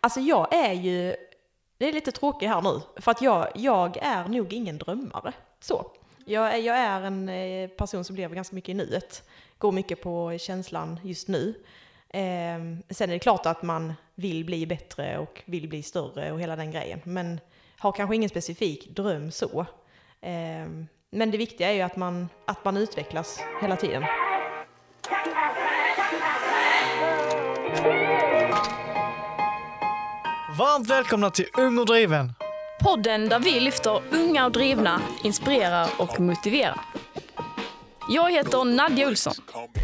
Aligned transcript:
Alltså 0.00 0.20
jag 0.20 0.54
är 0.54 0.72
ju, 0.72 1.16
det 1.78 1.88
är 1.88 1.92
lite 1.92 2.12
tråkigt 2.12 2.48
här 2.48 2.62
nu, 2.62 2.80
för 2.96 3.10
att 3.10 3.22
jag, 3.22 3.48
jag 3.54 3.96
är 3.96 4.28
nog 4.28 4.52
ingen 4.52 4.78
drömmare. 4.78 5.32
Så. 5.60 5.86
Jag, 6.24 6.54
är- 6.54 6.58
jag 6.58 6.76
är 6.78 7.00
en 7.02 7.28
eh, 7.28 7.68
person 7.68 8.04
som 8.04 8.16
lever 8.16 8.34
ganska 8.34 8.54
mycket 8.54 8.68
i 8.68 8.74
nuet, 8.74 9.22
går 9.58 9.72
mycket 9.72 10.02
på 10.02 10.38
känslan 10.38 11.00
just 11.04 11.28
nu. 11.28 11.54
Eh, 12.08 12.58
sen 12.90 13.10
är 13.10 13.12
det 13.12 13.18
klart 13.18 13.46
att 13.46 13.62
man 13.62 13.92
vill 14.14 14.44
bli 14.44 14.66
bättre 14.66 15.18
och 15.18 15.42
vill 15.44 15.68
bli 15.68 15.82
större 15.82 16.32
och 16.32 16.40
hela 16.40 16.56
den 16.56 16.70
grejen, 16.70 17.00
men 17.04 17.40
har 17.78 17.92
kanske 17.92 18.16
ingen 18.16 18.28
specifik 18.30 18.88
dröm 18.96 19.30
så. 19.30 19.60
Eh, 20.20 20.66
men 21.10 21.30
det 21.30 21.38
viktiga 21.38 21.68
är 21.70 21.74
ju 21.74 21.80
att 21.80 21.96
man, 21.96 22.28
att 22.46 22.64
man 22.64 22.76
utvecklas 22.76 23.40
hela 23.62 23.76
tiden. 23.76 24.04
Varmt 30.60 30.90
välkomna 30.90 31.30
till 31.30 31.46
Ung 31.58 31.78
och 31.78 31.86
driven. 31.86 32.32
Podden 32.80 33.28
där 33.28 33.38
vi 33.38 33.60
lyfter 33.60 34.02
unga 34.10 34.46
och 34.46 34.52
drivna, 34.52 35.00
inspirerar 35.24 35.88
och 35.98 36.20
motiverar. 36.20 36.80
Jag 38.08 38.32
heter 38.32 38.64
Nadja 38.64 39.08
Olsson. 39.08 39.34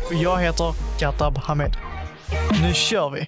Och 0.07 0.15
jag 0.15 0.39
heter 0.39 0.75
Katab 0.99 1.39
Hamed. 1.39 1.77
Nu 2.63 2.75
kör 2.75 3.11
vi! 3.11 3.27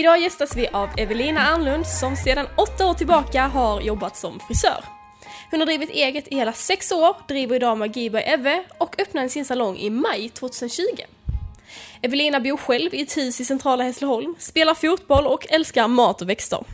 Idag 0.00 0.20
gästas 0.20 0.56
vi 0.56 0.68
av 0.68 0.88
Evelina 0.96 1.40
Arnlund 1.40 1.86
som 1.86 2.16
sedan 2.16 2.46
åtta 2.56 2.86
år 2.86 2.94
tillbaka 2.94 3.46
har 3.46 3.80
jobbat 3.80 4.16
som 4.16 4.40
frisör. 4.40 4.84
Hon 5.50 5.60
har 5.60 5.66
drivit 5.66 5.90
eget 5.90 6.28
i 6.28 6.34
hela 6.36 6.52
sex 6.52 6.92
år, 6.92 7.16
driver 7.28 7.56
idag 7.56 7.78
Magi 7.78 8.10
by 8.10 8.18
Eve 8.18 8.64
och 8.78 9.00
öppnade 9.00 9.28
sin 9.28 9.44
salong 9.44 9.76
i 9.76 9.90
maj 9.90 10.28
2020. 10.28 10.82
Evelina 12.02 12.40
bor 12.40 12.56
själv 12.56 12.94
i 12.94 13.02
ett 13.02 13.16
hus 13.16 13.40
i 13.40 13.44
centrala 13.44 13.84
Hässleholm, 13.84 14.34
spelar 14.38 14.74
fotboll 14.74 15.26
och 15.26 15.46
älskar 15.50 15.88
mat 15.88 16.22
och 16.22 16.28
växter. 16.28 16.64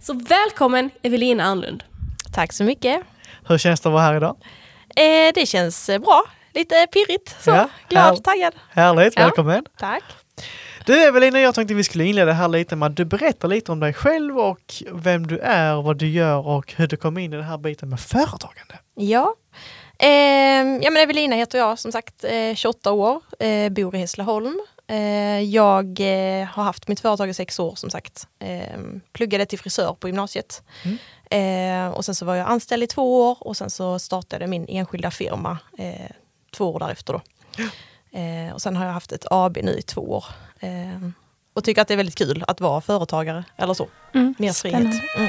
Så 0.00 0.12
välkommen 0.12 0.90
Evelina 1.02 1.44
Arnlund! 1.44 1.84
Tack 2.34 2.52
så 2.52 2.64
mycket. 2.64 3.00
Hur 3.48 3.58
känns 3.58 3.80
det 3.80 3.88
att 3.88 3.92
vara 3.92 4.02
här 4.02 4.16
idag? 4.16 4.36
Eh, 4.96 5.32
det 5.34 5.46
känns 5.48 5.88
eh, 5.88 5.98
bra, 5.98 6.22
lite 6.54 6.86
pirrigt, 6.92 7.36
så 7.42 7.50
Ja, 7.50 7.68
glad, 7.88 8.04
härligt. 8.04 8.24
taggad. 8.24 8.54
Härligt, 8.70 9.12
Ja. 9.16 9.22
välkommen! 9.22 9.64
Tack. 9.78 10.02
Du 10.86 11.02
Evelina, 11.02 11.40
jag 11.40 11.54
tänkte 11.54 11.74
vi 11.74 11.84
skulle 11.84 12.04
inleda 12.04 12.32
här 12.32 12.48
lite 12.48 12.76
med 12.76 12.86
att 12.86 12.96
du 12.96 13.04
berättar 13.04 13.48
lite 13.48 13.72
om 13.72 13.80
dig 13.80 13.92
själv 13.92 14.38
och 14.38 14.74
vem 14.92 15.26
du 15.26 15.38
är, 15.38 15.82
vad 15.82 15.96
du 15.96 16.08
gör 16.08 16.46
och 16.46 16.72
hur 16.76 16.86
du 16.86 16.96
kom 16.96 17.18
in 17.18 17.32
i 17.32 17.36
den 17.36 17.44
här 17.44 17.58
biten 17.58 17.88
med 17.88 18.00
företagande. 18.00 18.78
Ja. 18.94 19.34
Ehm, 19.98 20.82
ja 20.82 20.90
men 20.90 21.02
Evelina 21.02 21.36
heter 21.36 21.58
jag 21.58 21.78
som 21.78 21.92
sagt, 21.92 22.24
eh, 22.24 22.54
28 22.54 22.92
år, 22.92 23.22
eh, 23.38 23.68
bor 23.68 23.94
i 23.94 23.98
Hässleholm. 23.98 24.60
Eh, 24.86 25.40
jag 25.40 26.00
eh, 26.00 26.46
har 26.46 26.64
haft 26.64 26.88
mitt 26.88 27.00
företag 27.00 27.28
i 27.28 27.34
sex 27.34 27.58
år 27.58 27.74
som 27.74 27.90
sagt. 27.90 28.28
Ehm, 28.38 29.00
pluggade 29.12 29.46
till 29.46 29.58
frisör 29.58 29.96
på 30.00 30.08
gymnasiet. 30.08 30.62
Eh, 31.30 31.88
och 31.88 32.04
sen 32.04 32.14
så 32.14 32.24
var 32.24 32.34
jag 32.34 32.48
anställd 32.48 32.82
i 32.82 32.86
två 32.86 33.28
år 33.28 33.38
och 33.40 33.56
sen 33.56 33.70
så 33.70 33.98
startade 33.98 34.46
min 34.46 34.66
enskilda 34.68 35.10
firma 35.10 35.58
eh, 35.78 36.10
två 36.56 36.72
år 36.72 36.78
därefter 36.78 37.12
då. 37.12 37.20
Eh, 38.18 38.54
och 38.54 38.62
sen 38.62 38.76
har 38.76 38.86
jag 38.86 38.92
haft 38.92 39.12
ett 39.12 39.26
AB 39.30 39.58
nu 39.62 39.72
i 39.78 39.82
två 39.82 40.00
år. 40.00 40.24
Ehm, 40.60 41.12
och 41.54 41.64
tycker 41.64 41.82
att 41.82 41.88
det 41.88 41.94
är 41.94 41.96
väldigt 41.96 42.14
kul 42.18 42.44
att 42.46 42.60
vara 42.60 42.80
företagare 42.80 43.44
eller 43.56 43.74
så. 43.74 43.88
Mer 44.12 44.52
frihet. 44.52 44.54
spännande. 44.62 45.00
Mm. 45.16 45.28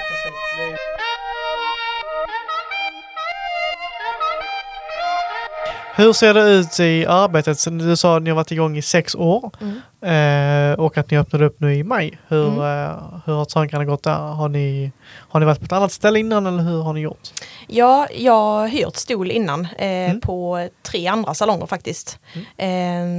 Hur 5.96 6.14
ser 6.14 6.34
det 6.34 6.42
ut 6.42 6.80
i 6.80 7.06
arbetet? 7.06 7.66
Du 7.80 7.96
sa 7.98 8.18
att 8.18 8.24
ni 8.24 8.30
har 8.30 8.36
varit 8.36 8.52
igång 8.52 8.78
i 8.78 8.82
sex 8.82 9.16
år 9.16 9.52
Mm. 9.62 10.74
eh, 10.74 10.80
och 10.80 10.98
att 10.98 11.12
ni 11.12 11.18
öppnade 11.18 11.46
upp 11.46 11.60
nu 11.60 11.76
i 11.76 11.84
maj. 11.84 12.18
Hur, 12.28 12.48
Mm. 12.48 12.60
eh, 12.60 12.96
hur 13.26 13.34
har 13.34 13.46
tankarna 13.46 13.86
gått 13.86 14.04
där? 14.04 14.16
Har 14.18 14.50
ni, 14.50 14.92
har 15.30 15.40
ni 15.40 15.46
varit 15.46 15.60
på 15.60 15.66
ett 15.66 15.72
annat 15.72 15.92
ställe 15.92 16.20
innan 16.20 16.46
eller 16.48 16.64
hur 16.64 16.82
har 16.82 16.94
ni 16.94 17.00
gjort? 17.00 17.30
Ja, 17.68 18.08
jag 18.16 18.34
har 18.34 18.68
hyrt 18.68 18.96
stol 18.96 19.32
innan 19.32 19.66
eh, 19.78 19.88
Mm. 19.88 20.22
på 20.22 20.70
tre 20.84 21.08
andra 21.08 21.34
salonger 21.34 21.66
faktiskt. 21.66 22.20
Eh, 22.58 22.70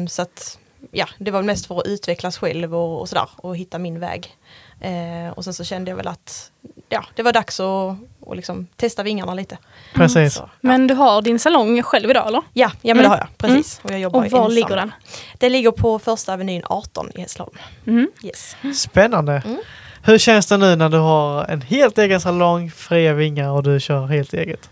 så 0.08 0.22
att 0.22 0.58
ja, 0.90 1.06
det 1.18 1.30
var 1.30 1.42
mest 1.42 1.66
för 1.66 1.78
att 1.80 1.86
utvecklas 1.86 2.38
själv 2.38 2.74
och, 2.76 3.00
och 3.00 3.08
sådär 3.08 3.28
och 3.36 3.56
hitta 3.56 3.78
min 3.78 4.00
väg. 4.00 4.36
Eh, 4.80 5.32
och 5.34 5.44
sen 5.44 5.54
så 5.54 5.64
kände 5.64 5.90
jag 5.90 5.96
väl 5.96 6.08
att 6.08 6.50
ja, 6.88 7.04
det 7.14 7.22
var 7.22 7.32
dags 7.32 7.60
att 7.60 7.96
och 8.20 8.36
liksom 8.36 8.66
testa 8.76 9.02
vingarna 9.02 9.34
lite. 9.34 9.58
Precis. 9.94 10.34
Så, 10.34 10.40
ja. 10.42 10.50
Men 10.60 10.86
du 10.86 10.94
har 10.94 11.22
din 11.22 11.38
salong 11.38 11.82
själv 11.82 12.10
idag 12.10 12.26
eller? 12.26 12.42
Ja, 12.52 12.70
ja 12.82 12.94
men 12.94 12.96
det 12.96 13.08
Mm. 13.08 13.10
har 13.10 13.18
jag, 13.18 13.38
precis. 13.38 13.80
Och 13.82 13.90
jag 13.90 14.00
jobbar 14.00 14.18
Och 14.24 14.30
var 14.30 14.38
ensam. 14.40 14.54
ligger 14.54 14.76
den? 14.76 14.92
Den 15.38 15.52
ligger 15.52 15.70
på 15.70 15.98
första 15.98 16.32
avenyn 16.32 16.62
18 16.66 17.10
i 17.14 17.20
Hässleholm. 17.20 17.56
Mhm. 17.84 18.10
Yes. 18.22 18.56
Spännande! 18.74 19.42
Mm. 19.46 19.58
Hur 20.02 20.18
känns 20.18 20.46
det 20.46 20.56
nu 20.56 20.76
när 20.76 20.88
du 20.88 20.98
har 20.98 21.44
en 21.44 21.60
helt 21.62 21.98
egen 21.98 22.20
salong, 22.20 22.70
fria 22.70 23.12
vingar 23.14 23.50
och 23.50 23.62
du 23.62 23.80
kör 23.80 24.06
helt 24.06 24.34
eget? 24.34 24.70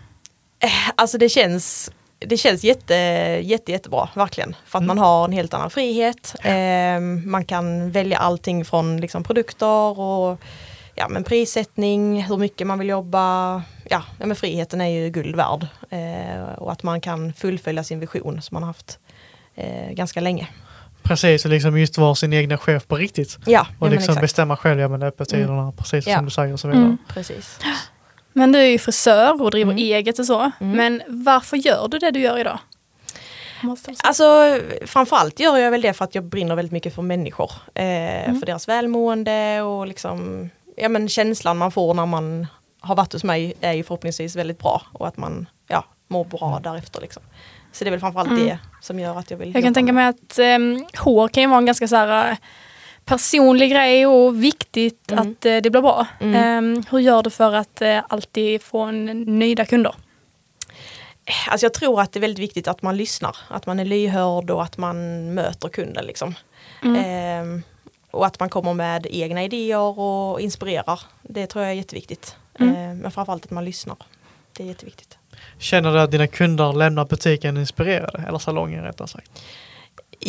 Alltså 0.95 1.17
det 1.17 1.29
känns, 1.29 1.91
det 2.19 2.37
känns 2.37 2.63
jätte, 2.63 2.95
jätte, 3.43 3.71
jättebra, 3.71 4.09
verkligen. 4.15 4.55
För 4.65 4.79
att 4.79 4.85
man 4.85 4.97
har 4.97 5.25
en 5.25 5.31
helt 5.31 5.53
annan 5.53 5.69
frihet. 5.69 6.35
Eh, 6.43 6.99
man 7.25 7.45
kan 7.45 7.91
välja 7.91 8.17
allting 8.17 8.65
från 8.65 8.97
liksom, 9.01 9.23
produkter 9.23 9.99
och 9.99 10.39
ja, 10.95 11.07
men 11.09 11.23
prissättning, 11.23 12.23
hur 12.23 12.37
mycket 12.37 12.67
man 12.67 12.79
vill 12.79 12.89
jobba. 12.89 13.53
Ja, 13.89 14.03
ja 14.19 14.25
men 14.25 14.35
friheten 14.35 14.81
är 14.81 14.87
ju 14.87 15.09
guld 15.09 15.35
värd. 15.35 15.67
Eh, 15.89 16.53
och 16.57 16.71
att 16.71 16.83
man 16.83 17.01
kan 17.01 17.33
fullfölja 17.33 17.83
sin 17.83 17.99
vision 17.99 18.41
som 18.41 18.55
man 18.55 18.63
har 18.63 18.67
haft 18.67 18.99
eh, 19.55 19.91
ganska 19.91 20.21
länge. 20.21 20.47
Precis, 21.03 21.45
och 21.45 21.51
liksom 21.51 21.79
just 21.79 21.97
vara 21.97 22.15
sin 22.15 22.33
egna 22.33 22.57
chef 22.57 22.87
på 22.87 22.95
riktigt. 22.95 23.37
Ja, 23.45 23.51
ja 23.51 23.61
Och 23.79 23.87
men 23.87 23.91
liksom 23.91 24.15
bestämma 24.15 24.57
själv, 24.57 24.79
ja 24.79 24.87
men 24.87 25.03
öppettiderna, 25.03 25.71
precis 25.77 26.07
Ja. 26.07 26.15
som 26.15 26.25
du 26.25 26.31
säger 26.31 26.53
och 26.53 26.59
så 26.59 26.67
vidare. 26.67 26.83
Mm. 26.83 26.97
Precis. 27.07 27.59
Men 28.37 28.51
du 28.51 28.59
är 28.59 28.63
ju 28.65 28.79
frisör 28.79 29.41
och 29.41 29.51
driver 29.51 29.71
Mm. 29.71 29.83
eget 29.83 30.19
och 30.19 30.25
så. 30.25 30.51
Men 30.59 31.01
varför 31.07 31.57
gör 31.57 31.87
du 31.87 31.99
det 31.99 32.11
du 32.11 32.19
gör 32.19 32.37
idag? 32.39 32.59
Alltså 34.03 34.59
framförallt 34.85 35.39
gör 35.39 35.57
jag 35.57 35.71
väl 35.71 35.81
det 35.81 35.93
för 35.93 36.05
att 36.05 36.15
jag 36.15 36.23
brinner 36.23 36.55
väldigt 36.55 36.71
mycket 36.71 36.95
för 36.95 37.01
människor. 37.01 37.51
Eh, 37.73 37.83
Mm. 38.29 38.39
För 38.39 38.45
deras 38.45 38.67
välmående 38.67 39.61
och 39.61 39.87
liksom, 39.87 40.49
ja 40.77 40.89
men 40.89 41.09
känslan 41.09 41.57
man 41.57 41.71
får 41.71 41.93
när 41.93 42.05
man 42.05 42.47
har 42.79 42.95
varit 42.95 43.13
hos 43.13 43.23
mig 43.23 43.53
är 43.61 43.73
ju 43.73 43.83
förhoppningsvis 43.83 44.35
väldigt 44.35 44.59
bra 44.59 44.81
och 44.93 45.07
att 45.07 45.17
man 45.17 45.49
ja, 45.67 45.83
mår 46.07 46.25
bra 46.25 46.59
därefter 46.63 47.01
liksom. 47.01 47.23
Så 47.71 47.83
det 47.83 47.89
är 47.89 47.91
väl 47.91 47.99
framförallt 47.99 48.29
Mm. 48.29 48.45
det 48.45 48.59
som 48.81 48.99
gör 48.99 49.19
att 49.19 49.31
jag 49.31 49.37
vill 49.37 49.51
Jag 49.55 49.63
kan 49.63 49.73
tänka 49.73 49.93
mig 49.93 50.05
att 50.07 50.39
um, 50.39 50.85
hår 50.97 51.27
kan 51.27 51.43
ju 51.43 51.49
vara 51.49 51.59
en 51.59 51.65
ganska 51.65 51.87
så 51.87 51.95
här, 51.95 52.31
eh, 52.31 52.37
personlig 53.07 53.71
grej 53.71 54.05
och 54.07 54.43
viktigt 54.43 55.11
Mm. 55.11 55.21
att 55.21 55.45
eh, 55.45 55.57
det 55.57 55.69
blir 55.69 55.81
bra. 55.81 56.07
Mm. 56.19 56.35
Ehm, 56.35 56.83
hur 56.91 56.99
gör 56.99 57.23
du 57.23 57.29
för 57.29 57.53
att 57.53 57.81
eh, 57.81 57.99
alltid 58.09 58.61
få 58.61 58.79
en 58.81 59.05
nöjda 59.39 59.65
kunder? 59.65 59.95
Alltså 61.49 61.65
jag 61.65 61.73
tror 61.73 62.01
att 62.01 62.11
det 62.11 62.19
är 62.19 62.21
väldigt 62.21 62.39
viktigt 62.39 62.67
att 62.67 62.81
man 62.81 62.97
lyssnar, 62.97 63.37
att 63.49 63.65
man 63.65 63.79
är 63.79 63.85
lyhörd 63.85 64.49
och 64.49 64.63
att 64.63 64.77
man 64.77 64.97
möter 65.33 65.69
kunden 65.69 66.05
liksom. 66.05 66.35
Eh, 66.83 67.61
och 68.11 68.25
att 68.25 68.39
man 68.39 68.49
kommer 68.49 68.73
med 68.73 69.07
egna 69.09 69.43
idéer 69.43 69.99
och 69.99 70.41
inspirerar. 70.41 70.99
Det 71.21 71.47
tror 71.47 71.63
jag 71.63 71.71
är 71.71 71.75
jätteviktigt. 71.75 72.35
Mm. 72.59 72.75
Eh, 72.75 72.95
men 73.01 73.11
framförallt 73.11 73.45
att 73.45 73.51
man 73.51 73.65
lyssnar. 73.65 73.97
Det 74.57 74.63
är 74.63 74.67
jätteviktigt. 74.67 75.17
Känner 75.59 75.93
du 75.93 75.99
att 75.99 76.11
dina 76.11 76.27
kunder 76.27 76.73
lämnar 76.73 77.05
butiken 77.05 77.57
inspirerade? 77.57 78.23
Eller 78.27 78.39
salongen 78.39 78.83
rättare 78.83 79.07
sagt? 79.07 79.43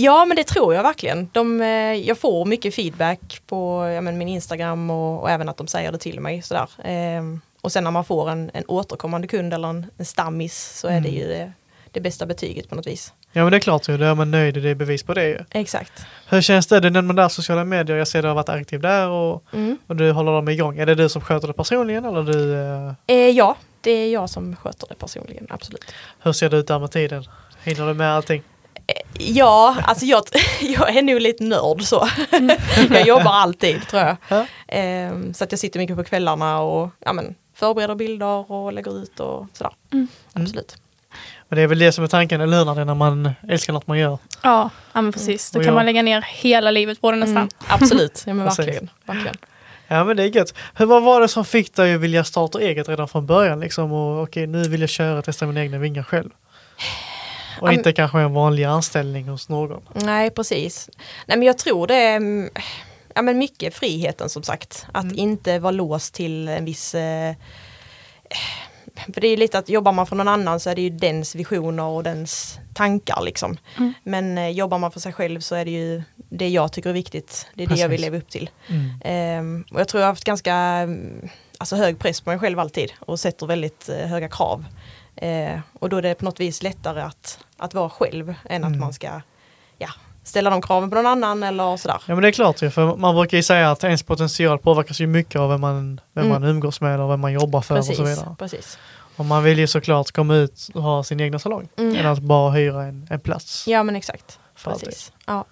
Ja 0.00 0.24
men 0.24 0.36
det 0.36 0.44
tror 0.44 0.74
jag 0.74 0.82
verkligen. 0.82 1.28
De, 1.32 1.60
eh, 1.60 1.68
jag 1.94 2.18
får 2.18 2.44
mycket 2.44 2.74
feedback 2.74 3.42
på 3.46 3.88
ja, 3.94 4.00
min 4.00 4.28
Instagram 4.28 4.90
och, 4.90 5.22
och 5.22 5.30
även 5.30 5.48
att 5.48 5.56
de 5.56 5.66
säger 5.66 5.92
det 5.92 5.98
till 5.98 6.20
mig. 6.20 6.42
Sådär. 6.42 6.68
Ehm, 6.84 7.40
och 7.60 7.72
sen 7.72 7.84
när 7.84 7.90
man 7.90 8.04
får 8.04 8.30
en, 8.30 8.50
en 8.54 8.64
återkommande 8.68 9.26
kund 9.28 9.54
eller 9.54 9.68
en, 9.68 9.86
en 9.98 10.04
stammis 10.04 10.78
så 10.80 10.88
är 10.88 11.00
det 11.00 11.08
ju 11.08 11.28
det, 11.28 11.52
det 11.90 12.00
bästa 12.00 12.26
betyget 12.26 12.68
på 12.68 12.74
något 12.74 12.86
vis. 12.86 13.12
Ja 13.32 13.42
men 13.42 13.50
det 13.50 13.56
är 13.56 13.60
klart 13.60 13.88
ju, 13.88 13.96
då 13.98 14.04
är 14.04 14.14
man 14.14 14.30
nöjd 14.30 14.56
och 14.56 14.62
det 14.62 14.68
är 14.70 14.74
bevis 14.74 15.02
på 15.02 15.14
det 15.14 15.28
ju. 15.28 15.38
Exakt. 15.50 15.92
Hur 16.28 16.40
känns 16.40 16.66
det? 16.66 16.80
Du 16.80 16.90
nämnde 16.90 17.14
där 17.22 17.28
sociala 17.28 17.64
medier, 17.64 17.96
jag 17.96 18.08
ser 18.08 18.18
att 18.18 18.22
du 18.22 18.28
har 18.28 18.34
varit 18.34 18.48
aktiv 18.48 18.80
där 18.80 19.08
och, 19.08 19.44
Mm. 19.52 19.78
och 19.86 19.96
du 19.96 20.12
håller 20.12 20.32
dem 20.32 20.48
igång. 20.48 20.78
Är 20.78 20.86
det 20.86 20.94
du 20.94 21.08
som 21.08 21.22
sköter 21.22 21.46
det 21.48 21.54
personligen 21.54 22.04
eller 22.04 22.22
du, 22.22 22.54
eh, 22.54 22.92
Eh, 23.06 23.30
ja, 23.30 23.56
det 23.80 23.90
är 23.90 24.12
jag 24.12 24.30
som 24.30 24.56
sköter 24.56 24.86
det 24.88 24.94
personligen, 24.94 25.46
absolut. 25.50 25.84
hur 26.22 26.32
ser 26.32 26.50
det 26.50 26.56
ut 26.56 26.66
där 26.66 26.78
med 26.78 26.90
tiden? 26.90 27.24
Hinner 27.64 27.86
du 27.86 27.94
med 27.94 28.12
allting? 28.12 28.42
Ja, 29.18 29.76
alltså 29.82 30.04
jag, 30.04 30.22
jag 30.60 30.96
är 30.96 31.02
nog 31.02 31.20
lite 31.20 31.44
nörd 31.44 31.82
så. 31.82 32.08
jag 32.90 33.06
jobbar 33.06 33.32
alltid 33.32 33.88
tror 33.88 34.02
jag. 34.02 34.16
Ja. 34.28 34.46
Ehm, 34.68 35.34
så 35.34 35.44
att 35.44 35.52
jag 35.52 35.58
sitter 35.58 35.80
mycket 35.80 35.96
på 35.96 36.04
kvällarna 36.04 36.60
och 36.60 36.90
ja, 37.04 37.12
men, 37.12 37.34
förbereder 37.54 37.94
bilder 37.94 38.52
och 38.52 38.72
lägger 38.72 39.02
ut 39.02 39.20
och 39.20 39.46
sådär. 39.52 39.72
Absolut. 40.32 40.76
Men 41.48 41.56
det 41.56 41.62
är 41.62 41.66
väl 41.66 41.78
det 41.78 41.92
som 41.92 42.04
är 42.04 42.08
tanken, 42.08 42.40
eller 42.40 42.58
hur? 42.74 42.84
När 42.84 42.94
man 42.94 43.30
älskar 43.48 43.72
något 43.72 43.86
man 43.86 43.98
gör. 43.98 44.18
Ja, 44.42 44.70
ja 44.92 45.00
men 45.00 45.12
precis. 45.12 45.50
Då 45.50 45.58
Och 45.58 45.64
kan 45.64 45.74
man 45.74 45.86
lägga 45.86 46.02
ner 46.02 46.22
hela 46.22 46.70
livet 46.70 47.00
på 47.00 47.10
det 47.10 47.16
nästan. 47.16 47.36
Mm, 47.36 47.48
absolut, 47.68 48.22
ja, 48.26 48.34
men 48.34 48.44
verkligen. 48.44 48.90
verkligen. 49.06 49.36
Ja 49.88 50.04
men 50.04 50.16
det 50.16 50.22
är 50.22 50.36
gött. 50.36 50.54
Hur, 50.74 50.86
vad 50.86 51.02
var 51.02 51.20
det 51.20 51.28
som 51.28 51.44
fick 51.44 51.74
dig 51.74 51.94
att 51.94 52.00
vilja 52.00 52.24
starta 52.24 52.60
eget 52.60 52.88
redan 52.88 53.08
från 53.08 53.26
början? 53.26 53.60
Liksom, 53.60 53.92
och 53.92 54.22
okej, 54.22 54.46
nu 54.46 54.68
vill 54.68 54.80
jag 54.80 54.90
köra 54.90 55.18
och 55.18 55.24
testa 55.24 55.46
mina 55.46 55.60
egna 55.60 55.78
vingar 55.78 56.02
själv. 56.02 56.30
Och 57.60 57.72
inte 57.72 57.92
kanske 57.92 58.18
en 58.20 58.32
vanlig 58.32 58.64
anställning 58.64 59.28
hos 59.28 59.48
någon. 59.48 59.82
Nej, 59.94 60.30
precis. 60.30 60.90
Nej, 61.26 61.38
men 61.38 61.46
jag 61.46 61.58
tror 61.58 61.86
det 61.86 61.94
är 61.94 62.50
ja, 63.14 63.22
men 63.22 63.38
mycket 63.38 63.74
friheten 63.74 64.28
som 64.28 64.42
sagt. 64.42 64.86
Att 64.92 65.04
Mm. 65.04 65.18
inte 65.18 65.58
vara 65.58 65.70
låst 65.70 66.14
till 66.14 66.48
en 66.48 66.64
viss... 66.64 66.94
Eh, 66.94 67.34
för 69.14 69.20
det 69.20 69.28
är 69.28 69.36
lite 69.36 69.58
att 69.58 69.68
jobbar 69.68 69.92
man 69.92 70.06
för 70.06 70.16
någon 70.16 70.28
annan 70.28 70.60
så 70.60 70.70
är 70.70 70.74
det 70.74 70.82
ju 70.82 70.90
dens 70.90 71.34
visioner 71.34 71.84
och 71.84 72.02
dens 72.02 72.58
tankar 72.74 73.22
liksom. 73.22 73.56
Mm. 73.78 73.92
Men 74.02 74.38
eh, 74.38 74.48
jobbar 74.48 74.78
man 74.78 74.90
för 74.92 75.00
sig 75.00 75.12
själv 75.12 75.40
så 75.40 75.54
är 75.54 75.64
det 75.64 75.70
ju 75.70 76.02
det 76.16 76.48
jag 76.48 76.72
tycker 76.72 76.90
är 76.90 76.94
viktigt. 76.94 77.46
Det 77.54 77.62
är 77.62 77.66
det 77.68 77.74
jag 77.76 77.88
vill 77.88 77.98
Precis. 77.98 78.04
leva 78.12 78.16
upp 78.16 78.28
till. 78.30 78.50
Mm. 78.68 78.90
Ehm, 79.04 79.64
och 79.72 79.80
jag 79.80 79.88
tror 79.88 80.00
jag 80.00 80.06
har 80.06 80.12
haft 80.12 80.24
ganska 80.24 80.88
alltså 81.58 81.76
hög 81.76 81.98
press 81.98 82.20
på 82.20 82.30
mig 82.30 82.38
själv 82.38 82.58
alltid 82.58 82.92
och 83.00 83.20
sätter 83.20 83.46
väldigt 83.46 83.88
eh, 83.88 83.96
höga 83.96 84.28
krav. 84.28 84.64
Eh, 85.16 85.60
och 85.80 85.88
då 85.88 85.96
är 85.96 86.02
det 86.02 86.14
på 86.14 86.24
något 86.24 86.40
vis 86.40 86.62
lättare 86.62 87.00
att, 87.02 87.38
att 87.56 87.74
vara 87.74 87.90
själv 87.90 88.34
än 88.44 88.64
att 88.64 88.68
Mm. 88.68 88.80
man 88.80 88.92
ska 88.92 89.20
ja, 89.78 89.88
ställa 90.24 90.50
de 90.50 90.62
kraven 90.62 90.90
på 90.90 90.96
någon 90.96 91.06
annan 91.06 91.42
eller 91.42 91.76
sådär. 91.76 92.02
Ja 92.06 92.14
men 92.14 92.22
det 92.22 92.28
är 92.28 92.32
klart 92.32 92.62
ju, 92.62 92.70
för 92.70 92.96
man 92.96 93.14
brukar 93.14 93.36
ju 93.36 93.42
säga 93.42 93.70
att 93.70 93.84
ens 93.84 94.02
potential 94.02 94.58
påverkas 94.58 95.00
ju 95.00 95.06
mycket 95.06 95.36
av 95.40 95.50
vem 95.50 95.60
man, 95.60 96.00
vem 96.12 96.26
Mm. 96.26 96.40
man 96.40 96.50
umgås 96.50 96.80
med 96.80 97.00
och 97.00 97.10
vem 97.10 97.20
man 97.20 97.32
jobbar 97.32 97.60
för 97.60 97.78
och 97.78 97.84
så 97.84 97.90
Precis, 97.92 98.06
vidare. 98.18 98.36
precis. 98.38 98.78
Och 99.16 99.24
man 99.24 99.42
vill 99.44 99.58
ju 99.58 99.66
såklart 99.66 100.10
komma 100.10 100.34
ut 100.34 100.68
och 100.74 100.82
ha 100.82 101.04
sin 101.04 101.20
egna 101.20 101.38
salong. 101.38 101.68
Mm. 101.76 101.96
Än 101.96 102.06
att 102.06 102.18
bara 102.18 102.50
hyra 102.50 102.82
en, 102.84 103.06
en 103.10 103.20
plats. 103.20 103.64
Ja 103.66 103.82
men 103.82 103.96
exakt. 103.96 104.38
för 104.54 104.70
alltid. 104.70 104.88
Precis. 104.88 105.12
Ja. 105.26 105.44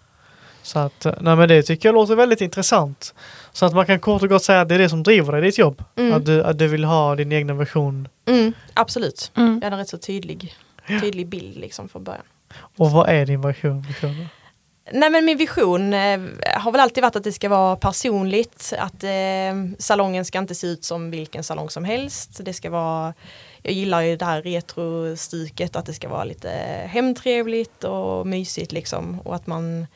Så 0.67 0.79
att, 0.79 1.07
eh, 1.07 1.13
nej 1.21 1.37
men 1.37 1.49
det 1.49 1.63
tycker 1.63 1.89
jag 1.89 1.95
låter 1.95 2.17
väldigt 2.17 2.41
intressant. 2.41 3.15
Så 3.53 3.67
att 3.67 3.75
man 3.75 3.87
kan 3.87 4.01
kort 4.01 4.23
och 4.23 4.29
gott 4.29 4.45
säga 4.45 4.61
att 4.61 4.69
det 4.69 4.75
är 4.75 4.79
det 4.79 4.89
som 4.89 5.03
driver 5.03 5.33
dig 5.33 5.43
i 5.43 5.45
ditt 5.45 5.59
jobb. 5.59 5.85
Mm. 5.97 6.15
Att, 6.15 6.27
du, 6.27 6.43
att 6.43 6.59
du 6.59 6.67
vill 6.67 6.85
ha 6.85 7.15
din 7.15 7.33
egna 7.33 7.55
version. 7.55 8.09
Mm, 8.27 8.53
absolut. 8.75 9.33
Mm. 9.37 9.55
Jag 9.55 9.65
hade 9.65 9.75
en 9.75 9.79
rätt 9.79 9.89
så 9.89 9.99
tydlig, 9.99 10.55
tydlig 11.01 11.27
bild 11.27 11.57
liksom 11.57 11.89
från 11.89 12.05
början. 12.05 12.25
Och 12.77 12.91
vad 12.91 13.09
är 13.09 13.27
din 13.27 13.41
version? 13.41 13.83
version? 13.83 14.29
Nej 14.93 15.11
men 15.11 15.25
min 15.25 15.39
vision 15.39 15.95
eh, 15.95 16.21
har 16.43 16.73
väl 16.73 16.81
alltid 16.81 17.03
varit 17.03 17.17
att 17.17 17.25
det 17.25 17.33
ska 17.33 17.49
vara 17.49 17.77
personligt. 17.77 18.73
Att 18.79 19.05
eh, 19.05 19.11
salongen 19.79 20.25
ska 20.25 20.39
inte 20.39 20.55
se 20.55 20.67
ut 20.67 20.85
som 20.85 21.11
vilken 21.11 21.45
salong 21.45 21.71
som 21.71 21.85
helst. 21.85 22.45
Det 22.45 22.53
ska 22.53 22.71
vara, 22.71 23.15
jag 23.63 23.73
gillar 23.73 24.01
ju 24.01 24.17
det 24.17 24.25
här 24.25 24.43
retrostyket, 24.43 25.77
att 25.77 25.87
det 25.87 25.95
ska 25.95 26.09
vara 26.09 26.25
lite 26.25 26.49
hemtrevligt 26.87 27.85
och 27.85 28.27
mysigt 28.27 28.73
liksom. 28.73 29.21
Och 29.21 29.35
att 29.35 29.47
man, 29.47 29.87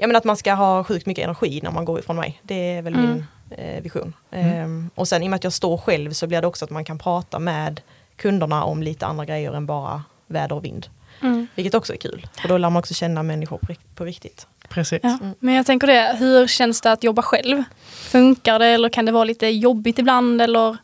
ja, 0.00 0.06
men 0.06 0.16
att 0.16 0.24
man 0.24 0.36
ska 0.36 0.52
ha 0.54 0.84
sjukt 0.84 1.06
mycket 1.06 1.24
energi 1.24 1.60
när 1.62 1.70
man 1.70 1.84
går 1.84 1.98
ifrån 1.98 2.16
mig. 2.16 2.40
Det 2.42 2.54
är 2.76 2.82
väl 2.82 2.94
Mm. 2.94 3.06
min 3.10 3.24
eh, 3.58 3.82
vision. 3.82 4.12
Mm. 4.30 4.52
Ehm, 4.62 4.90
och 4.94 5.08
sen 5.08 5.22
i 5.22 5.26
och 5.26 5.30
med 5.30 5.36
att 5.36 5.44
jag 5.44 5.52
står 5.52 5.78
själv 5.78 6.12
så 6.12 6.26
blir 6.26 6.40
det 6.40 6.46
också 6.46 6.64
att 6.64 6.70
man 6.70 6.84
kan 6.84 6.98
prata 6.98 7.38
med 7.38 7.80
kunderna 8.16 8.64
om 8.64 8.82
lite 8.82 9.06
andra 9.06 9.24
grejer 9.24 9.52
än 9.52 9.66
bara 9.66 10.02
väder 10.26 10.56
och 10.56 10.64
vind. 10.64 10.86
Mm. 11.22 11.46
Vilket 11.54 11.74
också 11.74 11.92
är 11.92 11.96
kul. 11.96 12.26
För 12.40 12.48
då 12.48 12.58
lär 12.58 12.70
man 12.70 12.80
också 12.80 12.94
känna 12.94 13.22
människor 13.22 13.58
på, 13.58 13.66
rikt- 13.66 13.94
på 13.94 14.04
riktigt. 14.04 14.46
Precis. 14.68 15.00
Ja. 15.02 15.18
Men 15.38 15.54
jag 15.54 15.66
tänker 15.66 15.86
det, 15.86 16.16
hur 16.18 16.46
känns 16.46 16.80
det 16.80 16.92
att 16.92 17.04
jobba 17.04 17.22
själv? 17.22 17.62
Funkar 17.90 18.58
det 18.58 18.66
eller 18.66 18.88
kan 18.88 19.04
det 19.04 19.12
vara 19.12 19.24
lite 19.24 19.46
jobbigt 19.46 19.98
ibland 19.98 20.42
eller? 20.42 20.76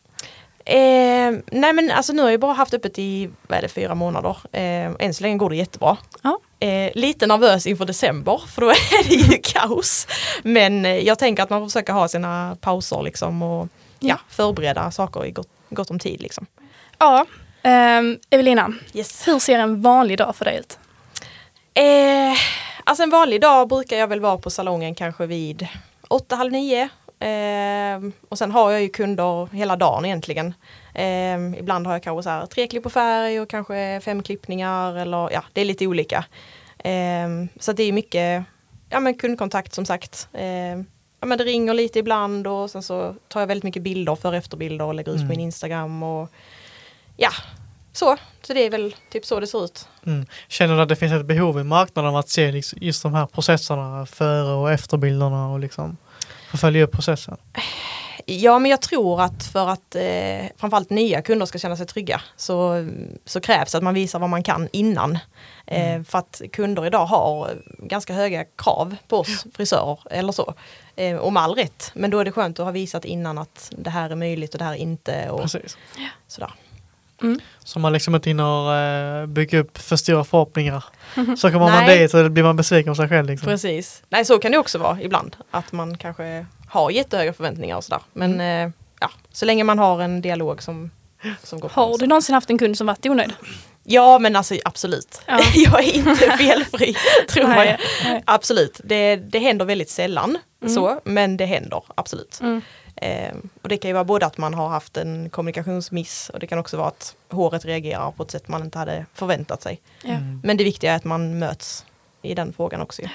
Eh, 0.67 1.35
nej 1.53 1.73
men 1.73 1.91
alltså 1.91 2.13
nu 2.13 2.23
har 2.23 2.31
jag 2.31 2.41
bara 2.41 2.53
haft 2.53 2.75
öppet 2.75 2.99
i, 2.99 3.31
vad 3.49 3.59
är 3.59 3.63
det, 3.63 3.69
fyra 3.69 3.95
månader. 3.95 4.37
Eh, 4.53 4.91
än 4.99 5.15
så 5.15 5.23
länge 5.23 5.37
går 5.37 5.51
det 5.51 5.57
jättebra. 5.57 5.97
Ja. 6.23 6.39
Eh, 6.67 6.91
lite 6.95 7.27
nervös 7.27 7.67
inför 7.67 7.85
december 7.85 8.41
för 8.55 8.61
då 8.61 8.71
är 8.71 9.09
det 9.09 9.15
ju 9.15 9.39
kaos. 9.43 10.07
Men 10.43 10.87
eh, 10.87 10.99
jag 10.99 11.19
tänker 11.19 11.43
att 11.43 11.51
man 11.51 11.61
får 11.61 11.67
försöka 11.69 11.93
ha 11.93 12.09
sina 12.09 12.57
pauser 12.61 13.03
liksom 13.03 13.43
och 13.43 13.69
ja, 14.01 14.09
Ja. 14.09 14.17
förbereda 14.29 14.91
saker 14.91 15.25
i 15.27 15.31
gott, 15.31 15.49
gott 15.71 15.91
om 15.91 15.99
tid 15.99 16.21
liksom. 16.23 16.47
Ja, 16.99 17.27
ehm, 17.63 18.19
Evelina, 18.31 18.73
Yes. 18.93 19.29
hur 19.29 19.39
ser 19.39 19.59
en 19.59 19.83
vanlig 19.83 20.19
dag 20.19 20.37
för 20.37 20.45
dig 20.45 20.59
ut? 20.59 20.79
Eh, 21.75 22.39
alltså 22.85 23.03
en 23.03 23.11
vanlig 23.11 23.41
dag 23.41 23.69
brukar 23.69 23.97
jag 23.97 24.07
väl 24.09 24.21
vara 24.21 24.39
på 24.39 24.51
salongen 24.51 24.95
kanske 24.95 25.27
vid 25.27 25.69
åtta, 26.09 26.37
halv 26.37 26.53
nio. 26.53 26.89
Eh, 27.25 28.00
och 28.29 28.38
sen 28.38 28.50
har 28.50 28.71
jag 28.71 28.82
ju 28.82 28.88
kunder 28.88 29.49
hela 29.53 29.76
dagen 29.76 30.05
egentligen. 30.05 30.55
Eh, 30.94 31.59
ibland 31.59 31.87
har 31.87 31.94
jag 31.94 32.03
kanske 32.03 32.23
så 32.23 32.31
här 32.31 32.47
tre 32.47 32.67
klipp 32.67 32.82
på 32.82 32.91
färg 32.91 33.41
och 33.41 33.49
kanske 33.50 34.00
fem 34.05 34.23
klippningar 34.23 34.94
eller 34.97 35.31
ja, 35.32 35.44
det 35.53 35.61
är 35.61 35.65
lite 35.65 35.87
olika. 35.87 36.25
Eh, 36.79 37.29
så 37.61 37.73
det 37.73 37.82
är 37.82 37.93
mycket 37.93 38.44
ja, 38.91 39.00
men 39.00 39.15
kundkontakt 39.15 39.75
som 39.75 39.87
sagt. 39.87 40.29
Eh, 40.32 40.76
ja, 41.21 41.26
men 41.26 41.38
det 41.38 41.44
ringer 41.44 41.75
lite 41.75 41.99
ibland 41.99 42.47
och 42.47 42.71
sen 42.71 42.82
så 42.82 43.15
tar 43.29 43.41
jag 43.41 43.47
väldigt 43.47 43.65
mycket 43.65 43.82
bilder 43.82 44.15
för 44.15 44.32
efterbilder 44.32 44.85
och 44.85 44.94
lägger 44.94 45.12
ut 45.12 45.19
på 45.19 45.23
Mm. 45.25 45.29
min 45.29 45.41
Instagram. 45.41 46.03
Och, 46.03 46.29
ja, 47.17 47.31
så. 47.93 48.17
Så 48.43 48.55
det 48.55 48.61
är 48.67 48.70
väl 48.70 48.94
typ 49.11 49.25
så 49.27 49.41
det 49.41 49.47
ser 49.47 49.65
ut. 49.65 49.88
Mm. 50.06 50.27
Känner 50.49 50.77
du 50.77 50.82
att 50.82 50.88
det 50.88 50.97
finns 50.97 51.12
ett 51.12 51.27
behov 51.27 51.61
i 51.61 51.65
marknaden 51.65 52.11
av 52.11 52.17
att 52.17 52.29
se 52.29 52.53
liksom 52.53 52.79
just 52.82 53.03
de 53.03 53.15
här 53.15 53.27
processerna 53.27 54.06
före 54.06 54.53
och 54.55 54.70
efterbilderna 54.73 55.49
och 55.49 55.61
liksom 55.61 55.97
få 56.55 56.59
följa 56.59 56.85
upp 56.85 56.93
processen? 56.93 57.37
Ja 58.27 58.59
men 58.59 58.71
jag 58.71 58.83
tror 58.83 59.23
att 59.23 59.45
för 59.45 59.69
att 59.69 59.95
eh, 59.95 60.47
framförallt 60.56 60.91
nya 60.91 61.23
kunder 61.23 61.47
ska 61.47 61.59
känna 61.59 61.77
sig 61.77 61.87
trygga 61.87 62.21
så, 62.37 62.89
så 63.25 63.41
krävs 63.41 63.75
att 63.75 63.83
man 63.83 63.95
visar 63.95 64.19
vad 64.19 64.31
man 64.31 64.43
kan 64.43 64.69
innan. 64.73 65.19
Eh, 65.67 66.03
för 66.03 66.19
att 66.19 66.43
kunder 66.53 66.87
idag 66.87 67.06
har 67.06 67.51
ganska 67.79 68.15
höga 68.15 68.45
krav 68.45 68.97
på 69.09 69.19
oss 69.19 69.47
frisörer 69.55 69.99
eller 70.11 70.33
så. 70.33 70.55
Eh, 70.97 71.17
och 71.17 71.33
med 71.33 71.43
all 71.43 71.55
rätt. 71.55 71.91
Men 71.95 72.11
då 72.11 72.19
är 72.19 72.25
det 72.25 72.33
skönt 72.33 72.61
att 72.61 72.65
ha 72.65 72.73
visat 72.73 73.05
innan 73.05 73.39
att 73.39 73.73
det 73.79 73.91
här 73.91 74.11
är 74.11 74.15
möjligt 74.15 74.53
och 74.53 74.59
det 74.59 74.65
här 74.65 74.73
är 74.73 74.79
inte. 74.79 75.31
Och 75.31 75.41
Precis. 75.41 75.77
sådär. 76.27 76.53
Så 77.65 77.79
man 77.79 77.93
liksom 77.93 78.15
inte 78.15 78.31
hinner 78.31 79.23
uh, 79.23 79.27
bygga 79.27 79.59
upp 79.59 79.79
för 79.79 79.97
stora 79.97 80.25
förhoppningar. 80.25 80.85
Så 81.37 81.51
kommer 81.51 81.71
man 81.71 81.87
dit 81.87 82.15
och 82.15 82.23
då 82.23 82.29
blir 82.29 82.43
man 82.43 82.57
besviken 82.57 82.91
på 82.91 82.95
sig 82.95 83.09
själv. 83.09 83.27
Liksom. 83.27 83.47
Precis. 83.47 84.03
Nej 84.09 84.25
så 84.25 84.39
kan 84.39 84.53
det 84.53 84.59
också 84.59 84.79
vara 84.79 85.01
ibland. 85.01 85.37
Att 85.51 85.73
man 85.73 85.99
kanske 85.99 86.47
har 86.69 86.91
jättehöga 86.91 87.33
förväntningar 87.33 87.77
och 87.77 87.85
sådär. 87.85 88.03
Men 88.13 88.41
eh, 88.41 88.71
ja, 89.01 89.11
så 89.33 89.45
länge 89.45 89.65
man 89.65 89.79
har 89.79 90.03
en 90.03 90.21
dialog 90.21 90.63
som, 90.63 90.91
som 91.43 91.61
går 91.61 91.69
Har 91.69 91.99
du 91.99 92.07
någonsin 92.07 92.35
haft 92.35 92.51
en 92.51 92.59
kund 92.59 92.79
som 92.79 92.87
varit 92.87 93.07
onöjd? 93.07 93.33
Ja 93.85 94.19
men 94.19 94.37
alltså 94.37 94.55
absolut. 94.65 95.21
Ja. 95.27 95.41
jag 95.55 95.85
är 95.85 95.93
inte 95.93 96.17
felfri, 96.39 96.97
tror 97.29 97.49
Nej, 97.49 97.69
jag. 98.03 98.11
nej. 98.13 98.23
Absolut, 98.27 98.81
det, 98.85 99.17
det 99.17 99.39
händer 99.39 99.65
väldigt 99.65 99.91
sällan 99.91 100.39
Mm. 100.63 100.75
så, 100.75 101.01
men 101.05 101.37
det 101.37 101.44
händer 101.47 101.82
absolut. 101.94 102.39
Mm. 102.41 102.61
Eh, 102.97 103.35
och 103.63 103.69
det 103.69 103.77
kan 103.77 103.89
ju 103.89 103.93
vara 103.93 104.05
både 104.05 104.27
att 104.27 104.39
man 104.39 104.55
har 104.55 104.69
haft 104.69 104.97
en 104.97 105.31
kommunikationsmiss 105.31 106.31
och 106.35 106.41
det 106.41 106.47
kan 106.47 106.58
också 106.58 106.77
vara 106.77 106.89
att 106.89 107.15
håret 107.31 107.65
reagerar 107.65 108.11
på 108.11 108.23
ett 108.23 108.31
sätt 108.31 108.49
man 108.49 108.63
inte 108.63 108.79
hade 108.79 109.06
förväntat 109.15 109.63
sig. 109.63 109.81
Ja. 110.03 110.11
Mm. 110.11 110.41
Men 110.44 110.56
det 110.56 110.65
viktiga 110.65 110.93
är 110.93 110.97
att 110.97 111.05
man 111.05 111.39
möts 111.39 111.85
i 112.23 112.35
den 112.35 112.53
frågan 112.53 112.81
också. 112.81 113.03
ju. 113.03 113.08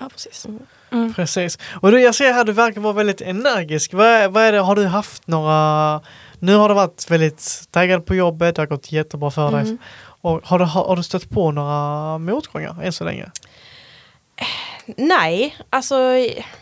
ja, 0.00 0.08
precis. 0.12 0.46
Mm. 0.46 0.60
Mm. 0.92 1.14
Precis. 1.14 1.58
Och 1.80 1.90
du, 1.92 2.00
jag 2.00 2.14
ser 2.14 2.32
här 2.32 2.44
du 2.44 2.52
verkar 2.52 2.80
vara 2.80 2.92
väldigt 2.92 3.20
energisk. 3.20 3.92
Vad 3.94 4.32
vad 4.32 4.42
är 4.42 4.52
det, 4.52 4.58
har 4.60 4.74
du 4.76 4.86
haft 4.86 5.26
några... 5.26 6.00
Nu 6.42 6.54
har 6.54 6.68
du 6.68 6.74
varit 6.74 7.10
väldigt 7.10 7.62
taggad 7.70 8.06
på 8.06 8.14
jobbet, 8.14 8.56
det 8.56 8.62
har 8.62 8.66
gått 8.66 8.92
jättebra 8.92 9.30
för 9.30 9.50
dig. 9.50 9.60
Mm. 9.60 9.78
Och 10.02 10.40
har, 10.44 10.58
du, 10.58 10.64
har, 10.64 10.96
du 10.96 11.02
stött 11.02 11.30
på 11.30 11.50
några 11.50 12.18
motgångar 12.18 12.76
än 12.82 12.92
så 12.92 13.04
länge? 13.04 13.30
Nej, 14.96 15.56
alltså 15.70 15.96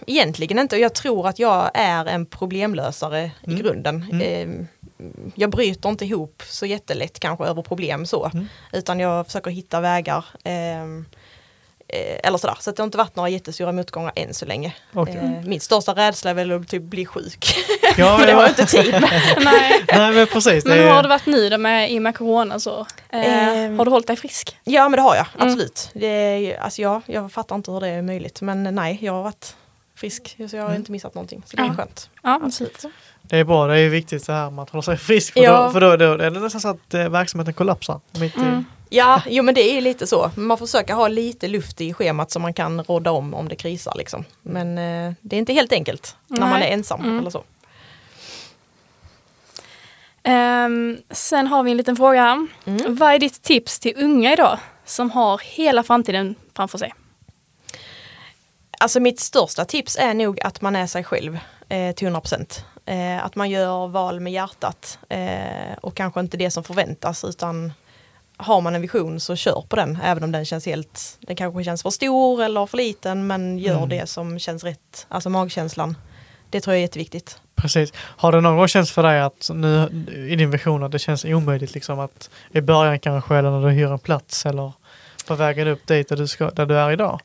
egentligen 0.07 0.59
inte. 0.59 0.77
Jag 0.77 0.95
tror 0.95 1.29
att 1.29 1.39
jag 1.39 1.71
är 1.75 2.07
en 2.07 2.27
problemlösare 2.27 3.19
Mm. 3.19 3.57
i 3.59 3.63
grunden. 3.63 4.07
Mm. 4.13 4.21
Eh, 4.61 4.67
jag 5.35 5.51
bryter 5.51 5.89
inte 5.89 6.05
ihop 6.05 6.43
så 6.47 6.67
jättelätt 6.67 7.21
kanske 7.21 7.45
över 7.45 7.63
problem 7.63 8.07
så. 8.07 8.31
Mm. 8.35 8.47
Utan 8.73 9.01
jag 9.01 9.27
försöker 9.27 9.51
hitta 9.51 9.81
vägar. 9.81 10.25
ehm, 10.45 11.05
eh, 11.89 12.21
eller 12.29 12.39
sådär. 12.39 12.57
Så 12.61 12.71
det 12.71 12.79
har 12.83 12.85
inte 12.85 12.99
varit 12.99 13.17
några 13.17 13.29
jättestora 13.29 13.73
motgångar 13.73 14.13
än 14.17 14.35
så 14.35 14.47
länge. 14.47 14.75
Okej. 14.93 15.17
Eh, 15.17 15.49
min 15.49 15.61
största 15.61 15.93
rädsla 15.95 16.31
är 16.31 16.35
väl 16.35 16.53
att 16.53 16.69
typ 16.69 16.83
bli 16.83 17.07
sjuk. 17.07 17.55
Ja, 17.97 18.19
För 18.19 18.27
det 18.27 18.33
jag 18.33 18.49
inte 18.49 18.67
tid. 18.67 18.95
Nej. 19.45 19.85
Nej 19.93 20.13
men 20.13 20.27
precis. 20.27 20.65
Men 20.65 20.77
det 20.77 20.83
hur 20.83 20.91
har 20.91 21.03
det 21.03 21.09
varit 21.09 21.27
nu 21.27 21.49
då 21.49 21.59
med, 21.59 21.93
i 21.93 21.99
och 21.99 22.03
med 22.03 22.17
corona 22.17 22.61
så? 22.61 22.87
Eh, 23.09 23.59
Ehm. 23.59 23.79
har 23.79 23.85
du 23.85 23.91
hållit 23.91 24.07
dig 24.07 24.17
frisk? 24.17 24.57
Ja 24.65 24.89
men 24.89 24.97
det 24.97 25.03
har 25.03 25.17
jag, 25.17 25.27
Mm. 25.35 25.47
absolut. 25.49 25.91
Det 25.95 26.07
är, 26.07 26.61
alltså 26.61 26.83
ja, 26.83 27.03
jag 27.07 27.33
fattar 27.33 27.57
inte 27.57 27.71
hur 27.71 27.81
det 27.81 27.89
är 27.89 28.03
möjligt. 28.03 28.41
Men 28.41 28.63
nej, 28.75 28.99
jag 29.03 29.13
har 29.13 29.23
varit 29.23 29.57
frisk. 29.97 30.37
Så 30.51 30.57
jag 30.57 30.63
har 30.63 30.69
Mm. 30.69 30.81
inte 30.81 30.93
missat 30.93 31.15
någonting. 31.15 31.43
Så 31.47 31.57
det 31.57 31.63
är 31.63 31.67
Ja. 31.67 31.75
skönt. 31.75 32.11
Ja, 32.23 32.41
Absolut. 32.45 32.85
Det 33.23 33.37
är 33.39 33.45
bra, 33.45 33.67
det 33.67 33.79
är 33.79 33.89
viktigt 33.89 34.27
det 34.27 34.33
här 34.33 34.51
med 34.51 34.63
att 34.63 34.71
hålla 34.71 34.83
sig 34.83 34.97
frisk. 34.97 35.33
För, 35.33 35.41
Ja. 35.41 35.63
då, 35.63 35.71
för 35.71 35.81
då, 35.81 35.97
då 35.97 36.13
är 36.13 36.31
det 36.31 36.41
nästan 36.41 36.61
så 36.61 36.69
att 36.69 36.95
eh, 36.95 37.09
verksamheten 37.09 37.55
kollapsar. 37.55 38.01
Mitt 38.21 38.37
i. 38.37 38.41
Mm. 38.41 38.65
Ja, 38.93 39.23
jo 39.29 39.43
men 39.43 39.55
det 39.55 39.71
är 39.71 39.75
ju 39.75 39.81
lite 39.81 40.07
så. 40.07 40.31
Man 40.35 40.59
får 40.59 40.67
försöka 40.67 40.95
ha 40.95 41.09
lite 41.09 41.49
luft 41.49 41.81
i 41.81 41.95
schemat 41.95 42.31
så 42.31 42.39
man 42.41 42.55
kan 42.55 42.83
råda 42.85 43.11
om 43.11 43.35
om 43.35 43.49
det 43.49 43.57
krisar 43.57 43.95
liksom. 43.97 44.25
Men 44.43 44.79
eh, 44.79 45.13
det 45.21 45.37
är 45.37 45.39
inte 45.39 45.53
helt 45.53 45.73
enkelt 45.73 46.17
när 46.27 46.41
man 46.41 46.53
är 46.53 46.59
Nej. 46.59 46.71
ensam 46.73 47.01
Mm. 47.01 47.19
eller 47.19 47.31
så. 47.31 47.45
Ehm, 50.23 50.99
sen 51.11 51.47
har 51.47 51.63
vi 51.63 51.71
en 51.71 51.77
liten 51.77 51.97
fråga 51.97 52.23
här. 52.23 52.47
Mm. 52.65 52.95
Vad 52.97 53.15
är 53.15 53.19
ditt 53.19 53.43
tips 53.43 53.79
till 53.79 53.95
unga 53.97 54.33
idag 54.33 54.59
som 54.85 55.11
har 55.11 55.39
hela 55.45 55.83
framtiden 55.83 56.35
framför 56.57 56.79
sig? 56.79 56.93
Alltså 58.79 59.01
mitt 59.01 59.21
största 59.21 59.65
tips 59.65 59.97
är 59.97 60.15
nog 60.15 60.41
att 60.41 60.61
man 60.61 60.77
är 60.77 60.87
sig 60.87 61.05
själv 61.05 61.39
eh, 61.69 61.95
till 61.95 62.09
100%. 62.09 62.61
Eh, 62.87 63.25
att 63.25 63.37
man 63.37 63.51
gör 63.51 63.89
val 63.89 64.21
med 64.21 64.33
hjärtat 64.33 64.99
eh, 65.09 65.75
och 65.83 65.95
kanske 65.97 66.21
inte 66.21 66.37
det 66.37 66.51
som 66.51 66.65
förväntas 66.65 67.25
utan 67.25 67.73
har 68.37 68.61
man 68.61 68.75
en 68.75 68.81
vision 68.83 69.21
så 69.21 69.37
kör 69.37 69.65
på 69.69 69.77
den 69.77 69.99
även 70.05 70.25
om 70.25 70.33
den 70.33 70.45
känns 70.45 70.67
helt, 70.67 71.19
den 71.21 71.37
kanske 71.37 71.65
känns 71.65 71.83
för 71.83 71.91
stor 71.91 72.43
eller 72.43 72.67
för 72.67 72.77
liten 72.77 73.27
men 73.27 73.59
gör 73.59 73.77
Mm. 73.77 73.89
det 73.89 74.07
som 74.09 74.39
känns 74.39 74.65
rätt, 74.65 75.07
alltså 75.09 75.31
magkänslan. 75.31 75.97
Det 76.51 76.61
tror 76.61 76.75
jag 76.75 76.79
är 76.79 76.83
jätteviktigt. 76.83 77.41
Precis. 77.61 77.93
Har 77.97 78.33
det 78.33 78.41
någon 78.41 78.57
gång 78.57 78.69
känts 78.69 78.93
för 78.93 79.03
dig 79.03 79.21
att 79.21 79.51
nu 79.55 79.89
i 80.31 80.37
din 80.37 80.51
vision 80.51 80.83
att 80.83 80.93
det 80.93 80.99
känns 80.99 81.25
omöjligt 81.25 81.75
liksom 81.75 82.01
att 82.01 82.31
i 82.53 82.61
början 82.61 82.99
kanske 82.99 83.37
eller 83.37 83.51
när 83.51 83.69
du 83.69 83.71
hyr 83.71 83.93
en 83.93 83.99
plats 83.99 84.47
eller 84.47 84.73
på 85.29 85.35
vägen 85.35 85.69
upp 85.69 85.87
dit 85.87 86.09
där 86.09 86.17
du, 86.17 86.27
ska, 86.27 86.51
där 86.51 86.67
du 86.67 86.79
är 86.79 86.91
idag? 86.91 87.21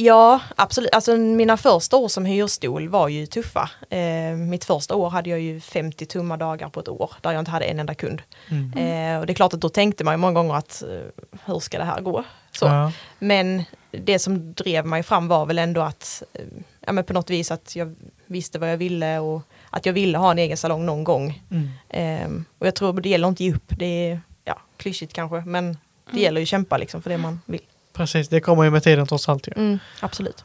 Ja, 0.00 0.40
absolut. 0.56 0.94
Alltså 0.94 1.16
mina 1.16 1.56
första 1.56 1.96
år 1.96 2.08
som 2.08 2.24
hyrstol 2.24 2.88
var 2.88 3.08
ju 3.08 3.26
tuffa. 3.26 3.70
Eh, 3.90 4.36
mitt 4.36 4.64
första 4.64 4.94
år 4.94 5.10
hade 5.10 5.30
jag 5.30 5.40
ju 5.40 5.60
50 5.60 6.06
tumma 6.06 6.36
dagar 6.36 6.68
på 6.68 6.80
ett 6.80 6.88
år 6.88 7.10
där 7.20 7.32
jag 7.32 7.40
inte 7.40 7.50
hade 7.50 7.64
en 7.64 7.80
enda 7.80 7.94
kund. 7.94 8.22
Mm. 8.48 8.72
Eh, 8.72 9.20
och 9.20 9.26
det 9.26 9.32
är 9.32 9.34
klart 9.34 9.54
att 9.54 9.60
då 9.60 9.68
tänkte 9.68 10.04
man 10.04 10.14
ju 10.14 10.18
många 10.18 10.32
gånger 10.32 10.54
att 10.54 10.82
eh, 10.82 11.28
hur 11.44 11.58
ska 11.58 11.78
det 11.78 11.84
här 11.84 12.00
gå? 12.00 12.24
Så. 12.52 12.66
Ja. 12.66 12.92
Men 13.18 13.64
det 13.90 14.18
som 14.18 14.52
drev 14.54 14.86
mig 14.86 15.02
fram 15.02 15.28
var 15.28 15.46
väl 15.46 15.58
ändå 15.58 15.80
att 15.80 16.22
eh, 16.32 16.40
ja, 16.88 16.92
men 16.92 17.04
på 17.04 17.12
något 17.12 17.30
vis 17.30 17.50
att 17.50 17.76
jag 17.76 17.94
visste 18.26 18.58
vad 18.58 18.72
jag 18.72 18.76
ville 18.76 19.18
och 19.18 19.42
att 19.70 19.86
jag 19.86 19.92
ville 19.92 20.18
ha 20.18 20.30
en 20.30 20.38
egen 20.38 20.56
salong 20.56 20.86
någon 20.86 21.04
gång. 21.04 21.42
Mm. 21.50 21.70
Eh, 21.88 22.44
och 22.58 22.66
jag 22.66 22.74
tror 22.74 23.00
det 23.00 23.08
gäller 23.08 23.28
inte 23.28 23.36
att 23.36 23.46
ge 23.46 23.54
upp, 23.54 23.64
det 23.78 24.10
är 24.10 24.20
ja, 24.44 24.58
klyschigt 24.76 25.12
kanske 25.12 25.42
men 25.46 25.78
det 26.12 26.20
gäller 26.20 26.40
ju 26.40 26.42
att 26.42 26.48
kämpa 26.48 26.76
liksom 26.76 27.02
för 27.02 27.10
det 27.10 27.18
man 27.18 27.40
vill. 27.46 27.60
Precis, 27.92 28.28
det 28.28 28.40
kommer 28.40 28.64
ju 28.64 28.70
med 28.70 28.82
tiden 28.82 29.06
trots 29.06 29.28
allt 29.28 29.46
ju. 29.48 29.52
Mm, 29.56 29.78
absolut. 30.00 30.44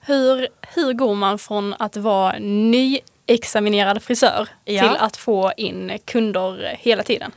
Hur, 0.00 0.48
hur 0.74 0.92
går 0.92 1.14
man 1.14 1.38
från 1.38 1.74
att 1.78 1.96
vara 1.96 2.38
nyexaminerad 2.38 4.02
frisör 4.02 4.48
Ja. 4.64 4.82
till 4.82 4.96
att 5.00 5.16
få 5.16 5.52
in 5.56 5.98
kunder 6.04 6.76
hela 6.78 7.02
tiden? 7.02 7.32